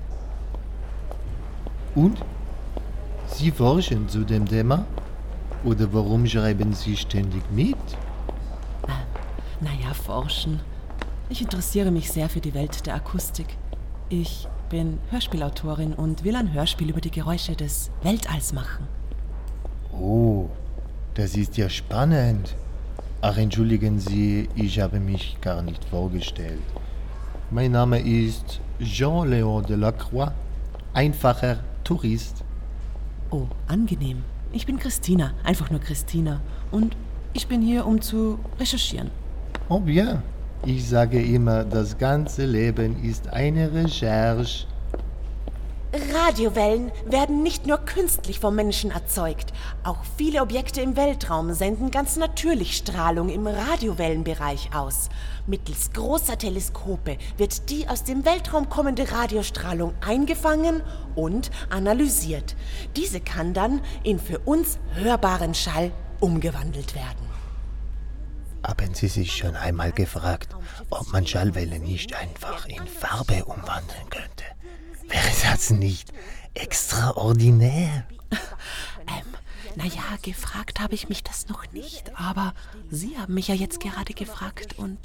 Und? 1.95 2.25
Sie 3.27 3.51
forschen 3.51 4.09
zu 4.09 4.25
dem 4.25 4.47
Thema? 4.47 4.87
Oder 5.65 5.93
warum 5.93 6.27
schreiben 6.27 6.73
Sie 6.73 6.97
ständig 6.97 7.43
mit? 7.51 7.77
Naja, 9.61 9.93
forschen. 9.93 10.61
Ich 11.29 11.43
interessiere 11.43 11.91
mich 11.91 12.11
sehr 12.11 12.29
für 12.29 12.41
die 12.41 12.55
Welt 12.55 12.87
der 12.87 12.95
Akustik. 12.95 13.47
Ich 14.09 14.47
bin 14.71 14.99
Hörspielautorin 15.11 15.95
und 15.95 16.25
will 16.25 16.37
ein 16.37 16.53
Hörspiel 16.53 16.91
über 16.91 17.01
die 17.01 17.11
Geräusche 17.11 17.57
des 17.57 17.91
Weltalls 18.03 18.53
machen. 18.53 18.87
Oh, 19.93 20.49
das 21.15 21.37
ist 21.37 21.57
ja 21.57 21.69
spannend. 21.69 22.55
Ach, 23.21 23.37
entschuldigen 23.37 23.99
Sie, 23.99 24.49
ich 24.55 24.79
habe 24.79 25.01
mich 25.01 25.37
gar 25.41 25.61
nicht 25.61 25.85
vorgestellt. 25.87 26.63
Mein 27.51 27.73
Name 27.73 27.99
ist 27.99 28.61
Jean-Léon 28.79 29.67
Delacroix, 29.67 30.31
einfacher 30.95 31.59
Tourist. 31.83 32.45
Oh, 33.31 33.49
angenehm. 33.67 34.23
Ich 34.59 34.67
bin 34.67 34.81
Christina, 34.81 35.35
einfach 35.45 35.71
nur 35.71 35.79
Christina. 35.79 36.41
Und 36.73 36.97
ich 37.33 37.47
bin 37.47 37.63
hier, 37.63 37.87
um 37.87 38.01
zu 38.01 38.41
recherchieren. 38.59 39.13
Oh 39.69 39.79
bien. 39.79 40.21
Ich 40.67 40.89
sage 40.89 41.23
immer, 41.23 41.63
das 41.63 41.97
ganze 41.97 42.45
Leben 42.45 43.01
ist 43.05 43.29
eine 43.29 43.73
Recherche. 43.73 44.67
Radiowellen 45.93 46.93
werden 47.07 47.43
nicht 47.43 47.67
nur 47.67 47.79
künstlich 47.79 48.41
vom 48.41 48.55
Menschen 48.55 48.91
erzeugt. 48.91 49.55
Auch 49.85 49.99
viele 50.19 50.43
Objekte 50.43 50.83
im 50.83 50.97
Weltraum 50.97 51.55
senden 51.55 51.91
ganz 51.91 52.17
natürlich 52.17 52.77
Strahlung 52.77 53.31
im 53.31 53.47
Radiowellenbereich 53.47 54.75
aus. 54.75 55.09
Mittels 55.47 55.93
großer 55.93 56.37
Teleskope 56.37 57.17
wird 57.39 57.71
die 57.71 57.89
aus 57.89 58.05
dem 58.05 58.27
Weltraum 58.27 58.69
kommende 58.69 59.11
Radiostrahlung 59.11 59.95
eingefangen 60.07 60.83
und 61.15 61.51
analysiert. 61.71 62.55
Diese 62.97 63.21
kann 63.21 63.55
dann 63.55 63.81
in 64.03 64.19
für 64.19 64.41
uns 64.41 64.79
hörbaren 64.93 65.55
Schall 65.55 65.91
umgewandelt 66.21 66.95
werden. 66.95 67.29
Haben 68.63 68.93
Sie 68.93 69.09
sich 69.09 69.33
schon 69.33 69.57
einmal 69.57 69.93
gefragt, 69.93 70.55
ob 70.91 71.11
man 71.13 71.27
Schallwellen 71.27 71.83
nicht 71.83 72.15
einfach 72.15 72.67
in 72.67 72.87
Farbe 72.87 73.45
umwandeln 73.47 74.11
könnte? 74.11 74.45
Wäre 75.09 75.51
das 75.51 75.71
nicht 75.71 76.13
extraordinär? 76.55 78.05
Ähm, 78.31 79.25
naja, 79.77 80.03
gefragt 80.23 80.81
habe 80.81 80.95
ich 80.95 81.09
mich 81.09 81.23
das 81.23 81.49
noch 81.49 81.71
nicht, 81.73 82.13
aber 82.19 82.53
Sie 82.91 83.17
haben 83.19 83.35
mich 83.35 83.49
ja 83.49 83.55
jetzt 83.55 83.81
gerade 83.81 84.13
gefragt 84.13 84.79
und 84.79 84.99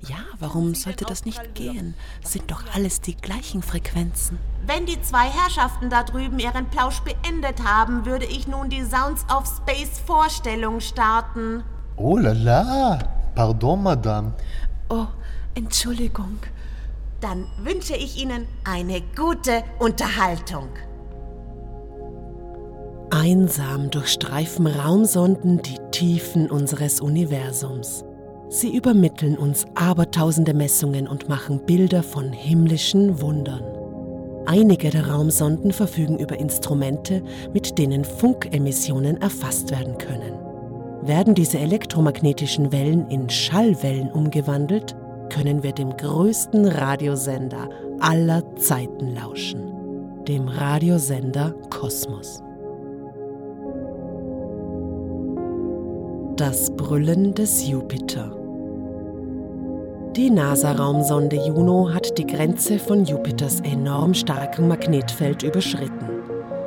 ja, 0.00 0.16
warum 0.38 0.74
sollte 0.74 1.04
das 1.04 1.24
nicht 1.24 1.54
gehen? 1.54 1.94
Sind 2.22 2.50
doch 2.50 2.62
alles 2.72 3.00
die 3.00 3.16
gleichen 3.16 3.62
Frequenzen. 3.62 4.38
Wenn 4.64 4.86
die 4.86 5.00
zwei 5.02 5.28
Herrschaften 5.28 5.90
da 5.90 6.04
drüben 6.04 6.38
ihren 6.38 6.68
Plausch 6.70 7.00
beendet 7.00 7.64
haben, 7.64 8.06
würde 8.06 8.24
ich 8.26 8.46
nun 8.46 8.70
die 8.70 8.84
Sounds 8.84 9.24
of 9.28 9.46
Space 9.46 10.00
Vorstellung 10.06 10.80
starten. 10.80 11.64
Oh 11.96 12.16
la 12.16 12.32
la, 12.32 12.98
pardon, 13.34 13.82
Madame. 13.82 14.32
Oh, 14.88 15.06
Entschuldigung. 15.54 16.38
Dann 17.20 17.46
wünsche 17.62 17.96
ich 17.96 18.22
Ihnen 18.22 18.46
eine 18.64 19.00
gute 19.16 19.64
Unterhaltung. 19.80 20.68
Einsam 23.10 23.90
durchstreifen 23.90 24.68
Raumsonden 24.68 25.60
die 25.62 25.78
Tiefen 25.90 26.48
unseres 26.48 27.00
Universums. 27.00 28.04
Sie 28.50 28.74
übermitteln 28.74 29.36
uns 29.36 29.66
abertausende 29.74 30.54
Messungen 30.54 31.08
und 31.08 31.28
machen 31.28 31.66
Bilder 31.66 32.04
von 32.04 32.32
himmlischen 32.32 33.20
Wundern. 33.20 33.64
Einige 34.46 34.90
der 34.90 35.08
Raumsonden 35.08 35.72
verfügen 35.72 36.18
über 36.18 36.38
Instrumente, 36.38 37.22
mit 37.52 37.78
denen 37.78 38.04
Funkemissionen 38.04 39.20
erfasst 39.20 39.70
werden 39.72 39.98
können. 39.98 40.34
Werden 41.02 41.34
diese 41.34 41.58
elektromagnetischen 41.58 42.70
Wellen 42.70 43.08
in 43.10 43.28
Schallwellen 43.28 44.10
umgewandelt, 44.10 44.94
können 45.28 45.62
wir 45.62 45.72
dem 45.72 45.96
größten 45.96 46.66
Radiosender 46.66 47.68
aller 48.00 48.42
Zeiten 48.56 49.14
lauschen, 49.14 50.24
dem 50.26 50.48
Radiosender 50.48 51.54
Kosmos. 51.70 52.42
Das 56.36 56.70
Brüllen 56.76 57.34
des 57.34 57.68
Jupiter. 57.68 58.30
Die 60.14 60.30
NASA-Raumsonde 60.30 61.36
Juno 61.36 61.92
hat 61.92 62.16
die 62.18 62.26
Grenze 62.26 62.78
von 62.78 63.04
Jupiters 63.04 63.60
enorm 63.60 64.14
starkem 64.14 64.68
Magnetfeld 64.68 65.42
überschritten. 65.42 66.17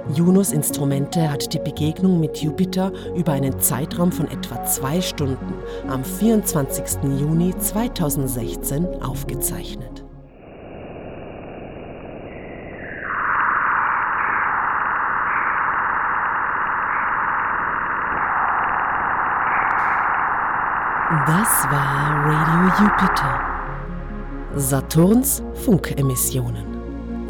Junos 0.10 0.52
Instrumente 0.52 1.32
hat 1.32 1.54
die 1.54 1.60
Begegnung 1.60 2.20
mit 2.20 2.38
Jupiter 2.38 2.92
über 3.16 3.34
einen 3.34 3.60
Zeitraum 3.60 4.12
von 4.12 4.28
etwa 4.30 4.64
zwei 4.66 5.00
Stunden 5.00 5.54
am 5.88 6.04
24. 6.04 7.04
Juni 7.20 7.54
2016 7.58 9.02
aufgezeichnet. 9.02 10.04
Das 21.28 21.66
war 21.70 22.26
Radio 22.26 22.86
Jupiter. 22.86 23.40
Saturns 24.56 25.44
Funkemissionen. 25.54 26.71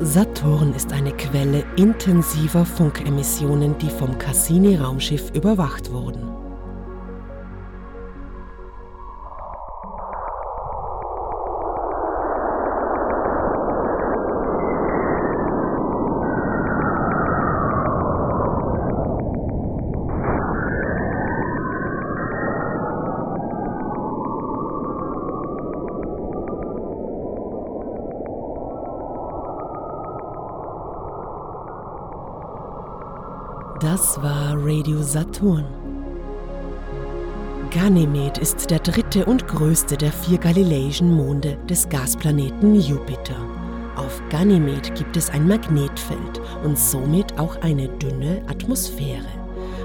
Saturn 0.04 0.74
ist 0.74 0.92
eine 0.94 1.12
Quelle 1.12 1.64
intensiver 1.76 2.66
Funkemissionen, 2.66 3.78
die 3.78 3.90
vom 3.90 4.18
Cassini-Raumschiff 4.18 5.30
überwacht 5.36 5.92
wurden. 5.92 6.31
Saturn. 35.12 35.66
Ganymed 37.70 38.38
ist 38.38 38.72
der 38.72 38.80
dritte 38.80 39.26
und 39.26 39.46
größte 39.46 39.98
der 39.98 40.10
vier 40.10 40.38
galileischen 40.38 41.14
Monde 41.14 41.58
des 41.70 41.90
Gasplaneten 41.90 42.76
Jupiter. 42.76 43.36
Auf 43.98 44.22
Ganymed 44.30 44.96
gibt 44.96 45.18
es 45.18 45.30
ein 45.30 45.50
Magnetfeld 45.50 46.40
und 46.64 46.80
somit 46.80 47.38
auch 47.38 47.62
eine 47.62 47.90
dünne 47.90 48.42
Atmosphäre. 48.48 49.28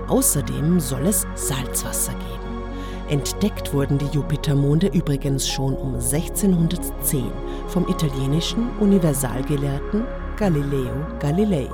Außerdem 0.07 0.79
soll 0.79 1.07
es 1.07 1.27
Salzwasser 1.35 2.13
geben. 2.13 2.63
Entdeckt 3.09 3.75
wurden 3.75 3.99
die 3.99 4.15
Jupitermonde 4.17 4.87
übrigens 4.87 5.49
schon 5.49 5.75
um 5.75 5.95
1610 5.95 7.33
vom 7.67 7.89
italienischen 7.89 8.69
Universalgelehrten 8.79 10.05
Galileo 10.37 11.05
Galilei. 11.19 11.69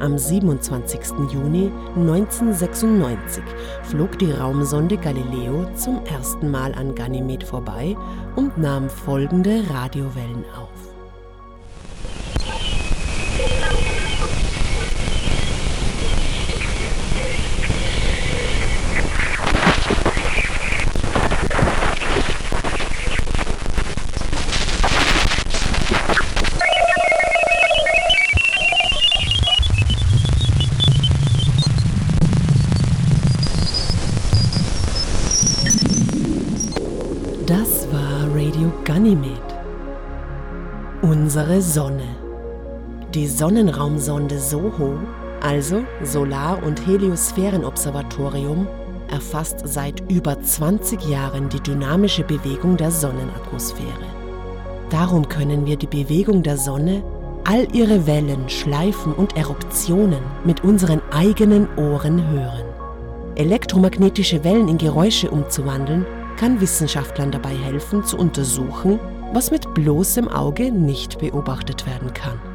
Am 0.00 0.18
27. 0.18 1.00
Juni 1.32 1.70
1996 1.96 3.42
flog 3.84 4.18
die 4.18 4.32
Raumsonde 4.32 4.96
Galileo 4.96 5.66
zum 5.74 6.04
ersten 6.04 6.50
Mal 6.50 6.74
an 6.74 6.94
Ganymed 6.94 7.44
vorbei 7.44 7.96
und 8.36 8.58
nahm 8.58 8.88
folgende 8.88 9.62
Radiowellen 9.70 10.44
auf. 10.56 10.83
Ganymed. 38.82 39.40
Unsere 41.00 41.62
Sonne. 41.62 42.02
Die 43.14 43.26
Sonnenraumsonde 43.26 44.38
SOHO, 44.38 44.98
also 45.40 45.84
Solar- 46.02 46.62
und 46.62 46.86
Heliosphärenobservatorium, 46.86 48.66
erfasst 49.10 49.60
seit 49.64 50.02
über 50.10 50.38
20 50.38 51.08
Jahren 51.08 51.48
die 51.48 51.60
dynamische 51.60 52.24
Bewegung 52.24 52.76
der 52.76 52.90
Sonnenatmosphäre. 52.90 53.88
Darum 54.90 55.28
können 55.28 55.64
wir 55.64 55.76
die 55.76 55.86
Bewegung 55.86 56.42
der 56.42 56.58
Sonne, 56.58 57.02
all 57.44 57.66
ihre 57.72 58.06
Wellen, 58.06 58.48
Schleifen 58.48 59.14
und 59.14 59.36
Eruptionen 59.36 60.22
mit 60.44 60.62
unseren 60.62 61.00
eigenen 61.10 61.68
Ohren 61.76 62.28
hören. 62.28 62.64
Elektromagnetische 63.36 64.44
Wellen 64.44 64.68
in 64.68 64.78
Geräusche 64.78 65.30
umzuwandeln, 65.30 66.04
kann 66.36 66.60
Wissenschaftlern 66.60 67.30
dabei 67.30 67.54
helfen 67.54 68.04
zu 68.04 68.16
untersuchen, 68.16 68.98
was 69.32 69.50
mit 69.50 69.74
bloßem 69.74 70.28
Auge 70.28 70.70
nicht 70.70 71.18
beobachtet 71.18 71.86
werden 71.86 72.12
kann. 72.14 72.53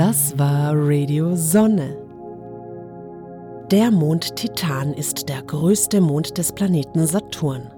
Das 0.00 0.38
war 0.38 0.72
Radio 0.74 1.36
Sonne. 1.36 1.94
Der 3.70 3.90
Mond 3.90 4.34
Titan 4.34 4.94
ist 4.94 5.28
der 5.28 5.42
größte 5.42 6.00
Mond 6.00 6.38
des 6.38 6.52
Planeten 6.52 7.06
Saturn. 7.06 7.70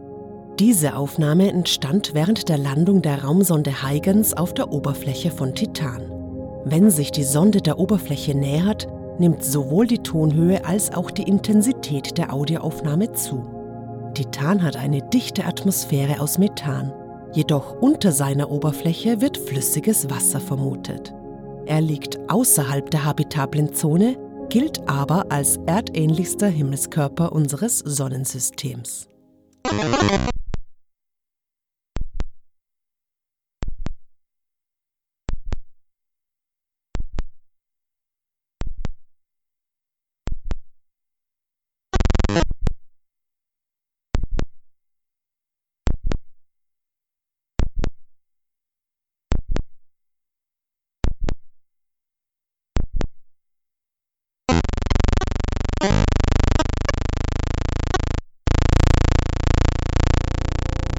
Diese 0.60 0.94
Aufnahme 0.94 1.48
entstand 1.50 2.14
während 2.14 2.48
der 2.48 2.58
Landung 2.58 3.02
der 3.02 3.24
Raumsonde 3.24 3.82
Huygens 3.82 4.34
auf 4.34 4.54
der 4.54 4.72
Oberfläche 4.72 5.32
von 5.32 5.52
Titan. 5.52 6.12
Wenn 6.64 6.90
sich 6.90 7.10
die 7.10 7.24
Sonde 7.24 7.60
der 7.60 7.80
Oberfläche 7.80 8.38
nähert, 8.38 8.86
nimmt 9.18 9.42
sowohl 9.42 9.88
die 9.88 9.98
Tonhöhe 9.98 10.64
als 10.64 10.94
auch 10.94 11.10
die 11.10 11.24
Intensität 11.24 12.18
der 12.18 12.32
Audioaufnahme 12.32 13.14
zu. 13.14 13.44
Titan 14.14 14.62
hat 14.62 14.76
eine 14.76 15.02
dichte 15.02 15.44
Atmosphäre 15.44 16.20
aus 16.20 16.38
Methan, 16.38 16.92
jedoch 17.32 17.74
unter 17.80 18.12
seiner 18.12 18.48
Oberfläche 18.52 19.20
wird 19.20 19.38
flüssiges 19.38 20.08
Wasser 20.08 20.38
vermutet. 20.38 21.12
Er 21.66 21.80
liegt 21.80 22.18
außerhalb 22.28 22.90
der 22.90 23.04
habitablen 23.04 23.72
Zone, 23.72 24.18
gilt 24.48 24.88
aber 24.88 25.30
als 25.30 25.58
erdähnlichster 25.66 26.48
Himmelskörper 26.48 27.32
unseres 27.32 27.78
Sonnensystems. 27.78 29.08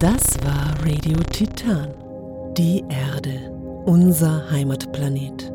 Das 0.04 0.36
war 0.44 0.76
Radio 0.86 1.18
Titan, 1.32 1.94
die 2.58 2.84
Erde, 2.89 3.50
unser 3.86 4.52
Heimatplanet. 4.52 5.50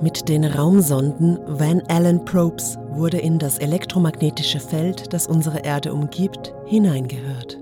Mit 0.00 0.28
den 0.28 0.44
Raumsonden 0.44 1.38
Van 1.46 1.80
Allen 1.86 2.24
Probes 2.24 2.76
wurde 2.88 3.18
in 3.18 3.38
das 3.38 3.58
elektromagnetische 3.58 4.58
Feld, 4.58 5.12
das 5.12 5.28
unsere 5.28 5.60
Erde 5.60 5.94
umgibt, 5.94 6.52
hineingehört. 6.66 7.61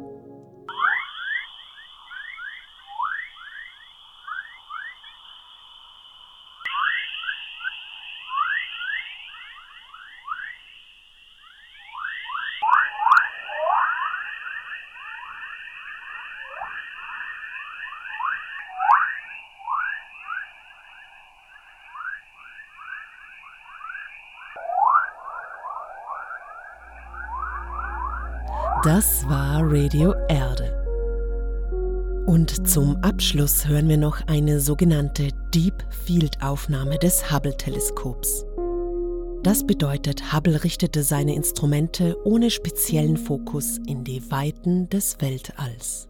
Das 28.82 29.28
war 29.28 29.60
Radio 29.62 30.14
Erde. 30.28 30.74
Und 32.26 32.66
zum 32.66 32.96
Abschluss 33.02 33.68
hören 33.68 33.90
wir 33.90 33.98
noch 33.98 34.26
eine 34.26 34.58
sogenannte 34.58 35.28
Deep 35.52 35.74
Field 35.90 36.42
Aufnahme 36.42 36.98
des 36.98 37.30
Hubble-Teleskops. 37.30 38.46
Das 39.42 39.66
bedeutet, 39.66 40.32
Hubble 40.32 40.64
richtete 40.64 41.02
seine 41.02 41.34
Instrumente 41.34 42.16
ohne 42.24 42.50
speziellen 42.50 43.18
Fokus 43.18 43.76
in 43.86 44.02
die 44.02 44.22
Weiten 44.30 44.88
des 44.88 45.20
Weltalls. 45.20 46.09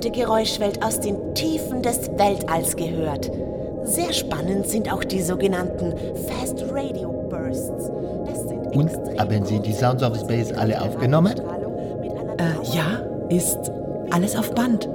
Faszinierende 0.00 0.10
Geräuschwelt 0.10 0.82
aus 0.82 1.00
den 1.00 1.34
Tiefen 1.34 1.82
des 1.82 2.10
Weltalls 2.16 2.76
gehört. 2.76 3.30
Sehr 3.84 4.12
spannend 4.12 4.66
sind 4.66 4.92
auch 4.92 5.04
die 5.04 5.20
sogenannten 5.20 5.94
Fast 6.26 6.64
Radio 6.72 7.12
Bursts. 7.28 7.90
Das 8.26 8.48
sind 8.48 8.76
Und 8.76 8.90
haben 9.18 9.44
Sie 9.44 9.58
die 9.60 9.72
Sounds 9.72 10.02
of 10.02 10.18
Space 10.18 10.52
alle 10.52 10.80
aufgenommen? 10.80 11.34
Äh, 12.38 12.76
ja, 12.76 13.02
ist 13.28 13.58
alles 14.10 14.36
auf 14.36 14.54
Band. 14.54 14.88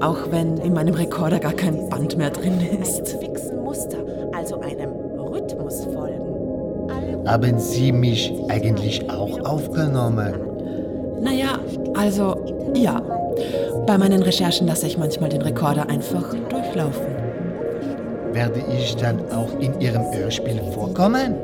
Auch 0.00 0.30
wenn 0.30 0.58
in 0.58 0.72
meinem 0.72 0.94
Rekorder 0.94 1.38
gar 1.38 1.52
kein 1.52 1.88
Band 1.88 2.16
mehr 2.16 2.30
drin 2.30 2.60
ist. 2.80 3.16
also 4.34 4.60
einem 4.60 4.90
Rhythmus 5.18 5.84
folgen. 5.84 6.88
Alle 6.90 7.30
Haben 7.30 7.58
Sie 7.58 7.92
mich 7.92 8.32
eigentlich 8.48 9.08
auch 9.10 9.38
aufgenommen? 9.44 10.34
Naja, 11.20 11.58
also 11.94 12.36
ja. 12.74 13.00
Bei 13.86 13.98
meinen 13.98 14.22
Recherchen 14.22 14.66
lasse 14.66 14.86
ich 14.86 14.96
manchmal 14.96 15.28
den 15.28 15.42
Rekorder 15.42 15.88
einfach 15.88 16.34
durchlaufen. 16.48 17.06
Werde 18.32 18.62
ich 18.72 18.96
dann 18.96 19.20
auch 19.32 19.58
in 19.58 19.80
Ihrem 19.80 20.10
Hörspiel 20.12 20.60
vorkommen? 20.72 21.36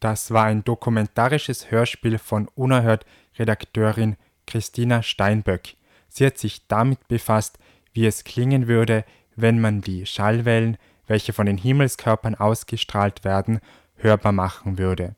Das 0.00 0.30
war 0.30 0.44
ein 0.44 0.64
dokumentarisches 0.64 1.70
Hörspiel 1.70 2.18
von 2.18 2.48
Unerhört 2.54 3.06
Redakteurin 3.38 4.16
Christina 4.46 5.02
Steinböck. 5.02 5.76
Sie 6.08 6.26
hat 6.26 6.38
sich 6.38 6.66
damit 6.66 7.08
befasst, 7.08 7.58
wie 7.92 8.06
es 8.06 8.24
klingen 8.24 8.68
würde, 8.68 9.04
wenn 9.36 9.60
man 9.60 9.80
die 9.80 10.06
Schallwellen 10.06 10.76
welche 11.06 11.32
von 11.32 11.46
den 11.46 11.58
Himmelskörpern 11.58 12.34
ausgestrahlt 12.34 13.24
werden, 13.24 13.60
hörbar 13.96 14.32
machen 14.32 14.78
würde. 14.78 15.14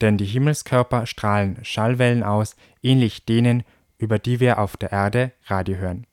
Denn 0.00 0.16
die 0.16 0.24
Himmelskörper 0.24 1.06
strahlen 1.06 1.58
Schallwellen 1.64 2.22
aus, 2.22 2.56
ähnlich 2.82 3.24
denen, 3.24 3.64
über 3.98 4.18
die 4.18 4.40
wir 4.40 4.58
auf 4.58 4.76
der 4.76 4.92
Erde 4.92 5.32
Radio 5.46 5.76
hören. 5.76 6.06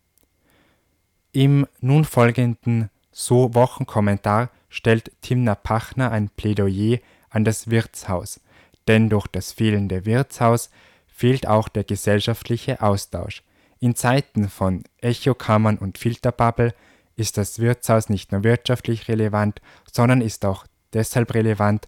Im 1.32 1.68
nun 1.80 2.04
folgenden 2.04 2.90
So 3.12 3.54
Wochenkommentar 3.54 4.50
stellt 4.70 5.12
Timna 5.22 5.56
Pachner 5.56 6.12
ein 6.12 6.30
Plädoyer 6.30 7.00
an 7.30 7.46
das 7.46 7.70
Wirtshaus, 7.70 8.42
denn 8.88 9.10
durch 9.10 9.28
das 9.28 9.52
fehlende 9.52 10.06
Wirtshaus 10.06 10.70
fehlt 11.08 11.48
auch 11.48 11.68
der 11.68 11.84
gesellschaftliche 11.84 12.82
Austausch. 12.82 13.44
In 13.80 13.96
Zeiten 13.96 14.50
von 14.50 14.84
Echokammern 15.02 15.78
und 15.78 15.98
Filterbubble 15.98 16.74
ist 17.18 17.38
das 17.38 17.60
Wirtshaus 17.60 18.10
nicht 18.10 18.32
nur 18.32 18.44
wirtschaftlich 18.44 19.10
relevant, 19.10 19.60
sondern 19.92 20.22
ist 20.22 20.46
auch 20.46 20.66
deshalb 20.94 21.34
relevant, 21.34 21.88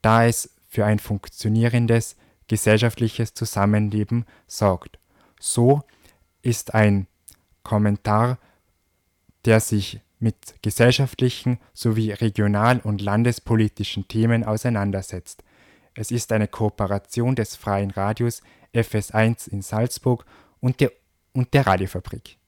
da 0.00 0.24
es 0.24 0.54
für 0.68 0.86
ein 0.86 0.98
funktionierendes 0.98 2.16
gesellschaftliches 2.48 3.34
Zusammenleben 3.34 4.24
sorgt. 4.46 4.98
So 5.38 5.82
ist 6.42 6.74
ein 6.74 7.06
Kommentar, 7.62 8.38
der 9.44 9.60
sich 9.60 10.00
mit 10.20 10.54
gesellschaftlichen 10.62 11.58
sowie 11.72 12.12
regional- 12.12 12.80
und 12.80 13.00
landespolitischen 13.00 14.06
Themen 14.06 14.44
auseinandersetzt. 14.44 15.42
Es 15.94 16.10
ist 16.10 16.30
eine 16.30 16.46
Kooperation 16.46 17.34
des 17.34 17.56
Freien 17.56 17.90
Radios 17.90 18.42
FS1 18.74 19.48
in 19.48 19.62
Salzburg 19.62 20.24
und 20.60 20.80
der, 20.80 20.92
und 21.32 21.52
der 21.54 21.66
Radiofabrik. 21.66 22.39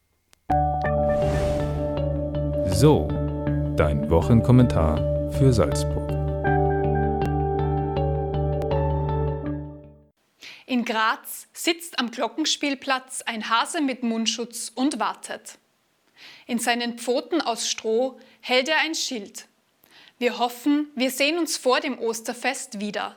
So, 2.74 3.06
dein 3.76 4.08
Wochenkommentar 4.10 4.96
für 5.32 5.52
Salzburg. 5.52 6.10
In 10.66 10.84
Graz 10.86 11.48
sitzt 11.52 11.98
am 11.98 12.10
Glockenspielplatz 12.10 13.22
ein 13.22 13.50
Hase 13.50 13.82
mit 13.82 14.02
Mundschutz 14.02 14.72
und 14.74 14.98
wartet. 14.98 15.58
In 16.46 16.58
seinen 16.58 16.98
Pfoten 16.98 17.42
aus 17.42 17.68
Stroh 17.68 18.18
hält 18.40 18.68
er 18.68 18.80
ein 18.80 18.94
Schild. 18.94 19.46
Wir 20.18 20.38
hoffen, 20.38 20.88
wir 20.96 21.10
sehen 21.10 21.38
uns 21.38 21.58
vor 21.58 21.80
dem 21.80 21.98
Osterfest 21.98 22.80
wieder. 22.80 23.16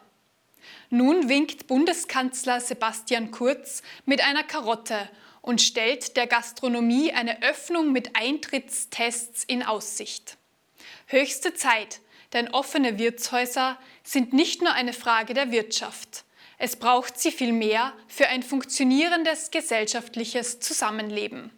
Nun 0.89 1.30
winkt 1.30 1.68
Bundeskanzler 1.68 2.60
Sebastian 2.60 3.32
Kurz 3.32 3.84
mit 4.06 4.22
einer 4.24 4.44
Karotte 4.44 5.10
und 5.45 5.62
stellt 5.62 6.17
der 6.17 6.25
Gastronomie 6.25 7.13
eine 7.13 7.43
Öffnung 7.43 7.91
mit 7.91 8.15
Eintrittstests 8.15 9.43
in 9.43 9.62
Aussicht. 9.62 10.38
Höchste 11.05 11.53
Zeit, 11.53 12.01
denn 12.34 12.49
offene 12.49 12.97
Wirtshäuser 12.97 13.77
sind 14.03 14.34
nicht 14.34 14.63
nur 14.63 14.73
eine 14.73 14.91
Frage 14.91 15.36
der 15.36 15.51
Wirtschaft. 15.51 16.25
Es 16.58 16.77
braucht 16.77 17.19
sie 17.19 17.31
vielmehr 17.31 17.93
für 18.08 18.27
ein 18.27 18.41
funktionierendes 18.41 19.51
gesellschaftliches 19.51 20.62
Zusammenleben. 20.62 21.51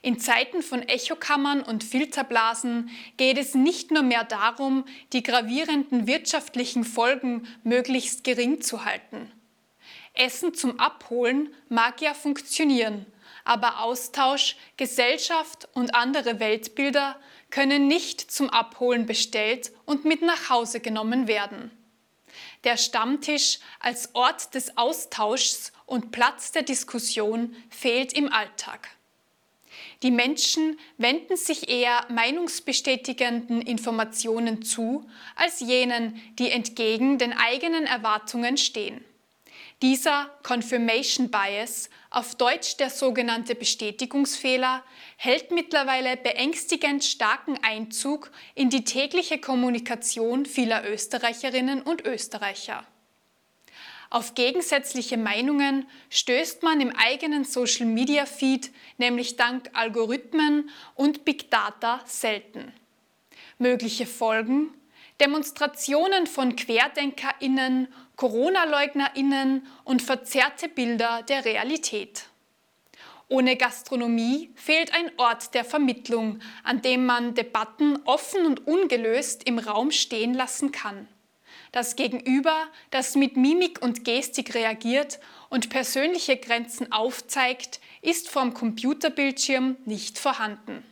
In 0.00 0.20
Zeiten 0.20 0.62
von 0.62 0.82
Echokammern 0.82 1.62
und 1.62 1.82
Filterblasen 1.82 2.90
geht 3.16 3.38
es 3.38 3.56
nicht 3.56 3.90
nur 3.90 4.04
mehr 4.04 4.22
darum, 4.22 4.84
die 5.12 5.24
gravierenden 5.24 6.06
wirtschaftlichen 6.06 6.84
Folgen 6.84 7.48
möglichst 7.64 8.22
gering 8.22 8.60
zu 8.60 8.84
halten. 8.84 9.32
Essen 10.18 10.54
zum 10.54 10.78
Abholen 10.80 11.54
mag 11.68 12.00
ja 12.00 12.14
funktionieren, 12.14 13.06
aber 13.44 13.80
Austausch, 13.80 14.56
Gesellschaft 14.76 15.68
und 15.72 15.94
andere 15.94 16.40
Weltbilder 16.40 17.18
können 17.50 17.86
nicht 17.86 18.30
zum 18.30 18.50
Abholen 18.50 19.06
bestellt 19.06 19.72
und 19.86 20.04
mit 20.04 20.22
nach 20.22 20.50
Hause 20.50 20.80
genommen 20.80 21.28
werden. 21.28 21.70
Der 22.64 22.76
Stammtisch 22.76 23.58
als 23.80 24.14
Ort 24.14 24.54
des 24.54 24.76
Austauschs 24.76 25.72
und 25.86 26.10
Platz 26.10 26.52
der 26.52 26.62
Diskussion 26.62 27.56
fehlt 27.70 28.12
im 28.12 28.32
Alltag. 28.32 28.88
Die 30.02 30.10
Menschen 30.10 30.78
wenden 30.96 31.36
sich 31.36 31.68
eher 31.68 32.04
meinungsbestätigenden 32.08 33.62
Informationen 33.62 34.62
zu, 34.62 35.08
als 35.34 35.60
jenen, 35.60 36.20
die 36.38 36.50
entgegen 36.50 37.18
den 37.18 37.32
eigenen 37.32 37.84
Erwartungen 37.84 38.56
stehen. 38.56 39.04
Dieser 39.80 40.28
Confirmation 40.42 41.30
Bias, 41.30 41.88
auf 42.10 42.34
Deutsch 42.34 42.78
der 42.78 42.90
sogenannte 42.90 43.54
Bestätigungsfehler, 43.54 44.82
hält 45.16 45.52
mittlerweile 45.52 46.16
beängstigend 46.16 47.04
starken 47.04 47.56
Einzug 47.62 48.32
in 48.56 48.70
die 48.70 48.82
tägliche 48.82 49.38
Kommunikation 49.38 50.46
vieler 50.46 50.84
Österreicherinnen 50.84 51.82
und 51.82 52.04
Österreicher. 52.04 52.84
Auf 54.10 54.34
gegensätzliche 54.34 55.16
Meinungen 55.16 55.86
stößt 56.10 56.64
man 56.64 56.80
im 56.80 56.90
eigenen 56.96 57.44
Social-Media-Feed, 57.44 58.72
nämlich 58.96 59.36
dank 59.36 59.70
Algorithmen 59.74 60.70
und 60.96 61.24
Big 61.24 61.52
Data, 61.52 62.00
selten. 62.04 62.72
Mögliche 63.58 64.06
Folgen? 64.06 64.74
Demonstrationen 65.20 66.26
von 66.26 66.54
Querdenkerinnen, 66.54 67.88
Corona-Leugnerinnen 68.16 69.66
und 69.84 70.02
verzerrte 70.02 70.68
Bilder 70.68 71.22
der 71.22 71.44
Realität. 71.44 72.24
Ohne 73.28 73.56
Gastronomie 73.56 74.50
fehlt 74.54 74.94
ein 74.94 75.10
Ort 75.18 75.54
der 75.54 75.64
Vermittlung, 75.64 76.40
an 76.62 76.82
dem 76.82 77.04
man 77.04 77.34
Debatten 77.34 77.98
offen 78.04 78.46
und 78.46 78.66
ungelöst 78.66 79.46
im 79.46 79.58
Raum 79.58 79.90
stehen 79.90 80.34
lassen 80.34 80.72
kann. 80.72 81.08
Das 81.72 81.96
Gegenüber, 81.96 82.68
das 82.90 83.14
mit 83.14 83.36
Mimik 83.36 83.82
und 83.82 84.04
Gestik 84.04 84.54
reagiert 84.54 85.20
und 85.50 85.68
persönliche 85.68 86.38
Grenzen 86.38 86.92
aufzeigt, 86.92 87.80
ist 88.00 88.30
vom 88.30 88.54
Computerbildschirm 88.54 89.76
nicht 89.84 90.18
vorhanden. 90.18 90.82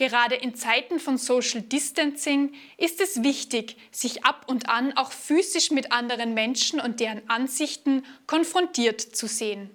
Gerade 0.00 0.34
in 0.34 0.54
Zeiten 0.54 0.98
von 0.98 1.18
Social 1.18 1.60
Distancing 1.60 2.54
ist 2.78 3.02
es 3.02 3.22
wichtig, 3.22 3.76
sich 3.90 4.24
ab 4.24 4.46
und 4.48 4.66
an 4.70 4.96
auch 4.96 5.12
physisch 5.12 5.70
mit 5.70 5.92
anderen 5.92 6.32
Menschen 6.32 6.80
und 6.80 7.00
deren 7.00 7.20
Ansichten 7.28 8.06
konfrontiert 8.26 9.02
zu 9.02 9.26
sehen. 9.26 9.68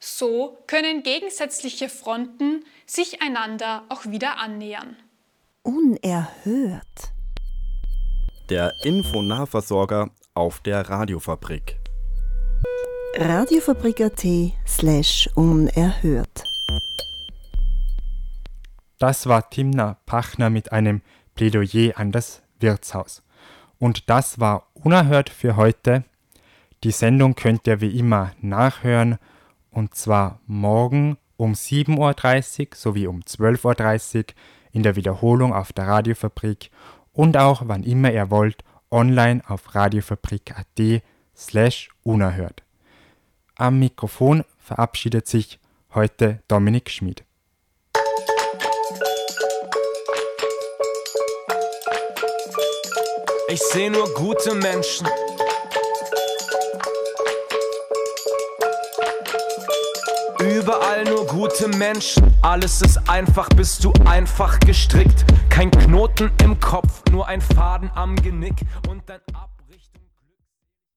So 0.00 0.58
können 0.66 1.04
gegensätzliche 1.04 1.88
Fronten 1.88 2.64
sich 2.86 3.22
einander 3.22 3.84
auch 3.88 4.04
wieder 4.06 4.38
annähern. 4.38 4.96
Unerhört. 5.62 7.12
Der 8.50 8.72
Infonahversorger 8.82 10.10
auf 10.34 10.58
der 10.58 10.90
Radiofabrik. 10.90 11.78
Radiofabrik.at 13.14 14.26
slash 14.66 15.30
unerhört. 15.36 16.47
Das 18.98 19.26
war 19.26 19.48
Timna 19.48 19.96
Pachner 20.06 20.50
mit 20.50 20.72
einem 20.72 21.02
Plädoyer 21.34 21.96
an 21.96 22.12
das 22.12 22.42
Wirtshaus. 22.58 23.22
Und 23.78 24.10
das 24.10 24.40
war 24.40 24.66
unerhört 24.74 25.30
für 25.30 25.56
heute. 25.56 26.04
Die 26.82 26.90
Sendung 26.90 27.34
könnt 27.34 27.66
ihr 27.66 27.80
wie 27.80 27.98
immer 27.98 28.32
nachhören 28.40 29.18
und 29.70 29.94
zwar 29.94 30.40
morgen 30.46 31.16
um 31.36 31.52
7.30 31.52 32.60
Uhr 32.60 32.66
sowie 32.74 33.06
um 33.06 33.20
12.30 33.20 34.16
Uhr 34.16 34.24
in 34.72 34.82
der 34.82 34.96
Wiederholung 34.96 35.52
auf 35.52 35.72
der 35.72 35.86
Radiofabrik 35.86 36.70
und 37.12 37.36
auch 37.36 37.62
wann 37.66 37.84
immer 37.84 38.12
ihr 38.12 38.30
wollt 38.30 38.64
online 38.90 39.42
auf 39.46 39.74
radiofabrik.at 39.74 41.02
slash 41.36 41.90
unerhört. 42.02 42.62
Am 43.56 43.78
Mikrofon 43.78 44.44
verabschiedet 44.58 45.26
sich 45.26 45.60
heute 45.94 46.42
Dominik 46.48 46.90
Schmid. 46.90 47.27
Ich 53.50 53.62
sehe 53.62 53.90
nur 53.90 54.12
gute 54.12 54.54
Menschen. 54.54 55.08
Überall 60.38 61.04
nur 61.04 61.26
gute 61.26 61.68
Menschen. 61.68 62.34
Alles 62.42 62.82
ist 62.82 63.08
einfach, 63.08 63.48
bist 63.48 63.82
du 63.84 63.92
einfach 64.04 64.60
gestrickt. 64.60 65.24
Kein 65.48 65.70
Knoten 65.70 66.30
im 66.42 66.60
Kopf, 66.60 67.02
nur 67.10 67.26
ein 67.26 67.40
Faden 67.40 67.90
am 67.94 68.16
Genick 68.16 68.56
und 68.86 69.08
dann 69.08 69.20
ab. 69.32 69.57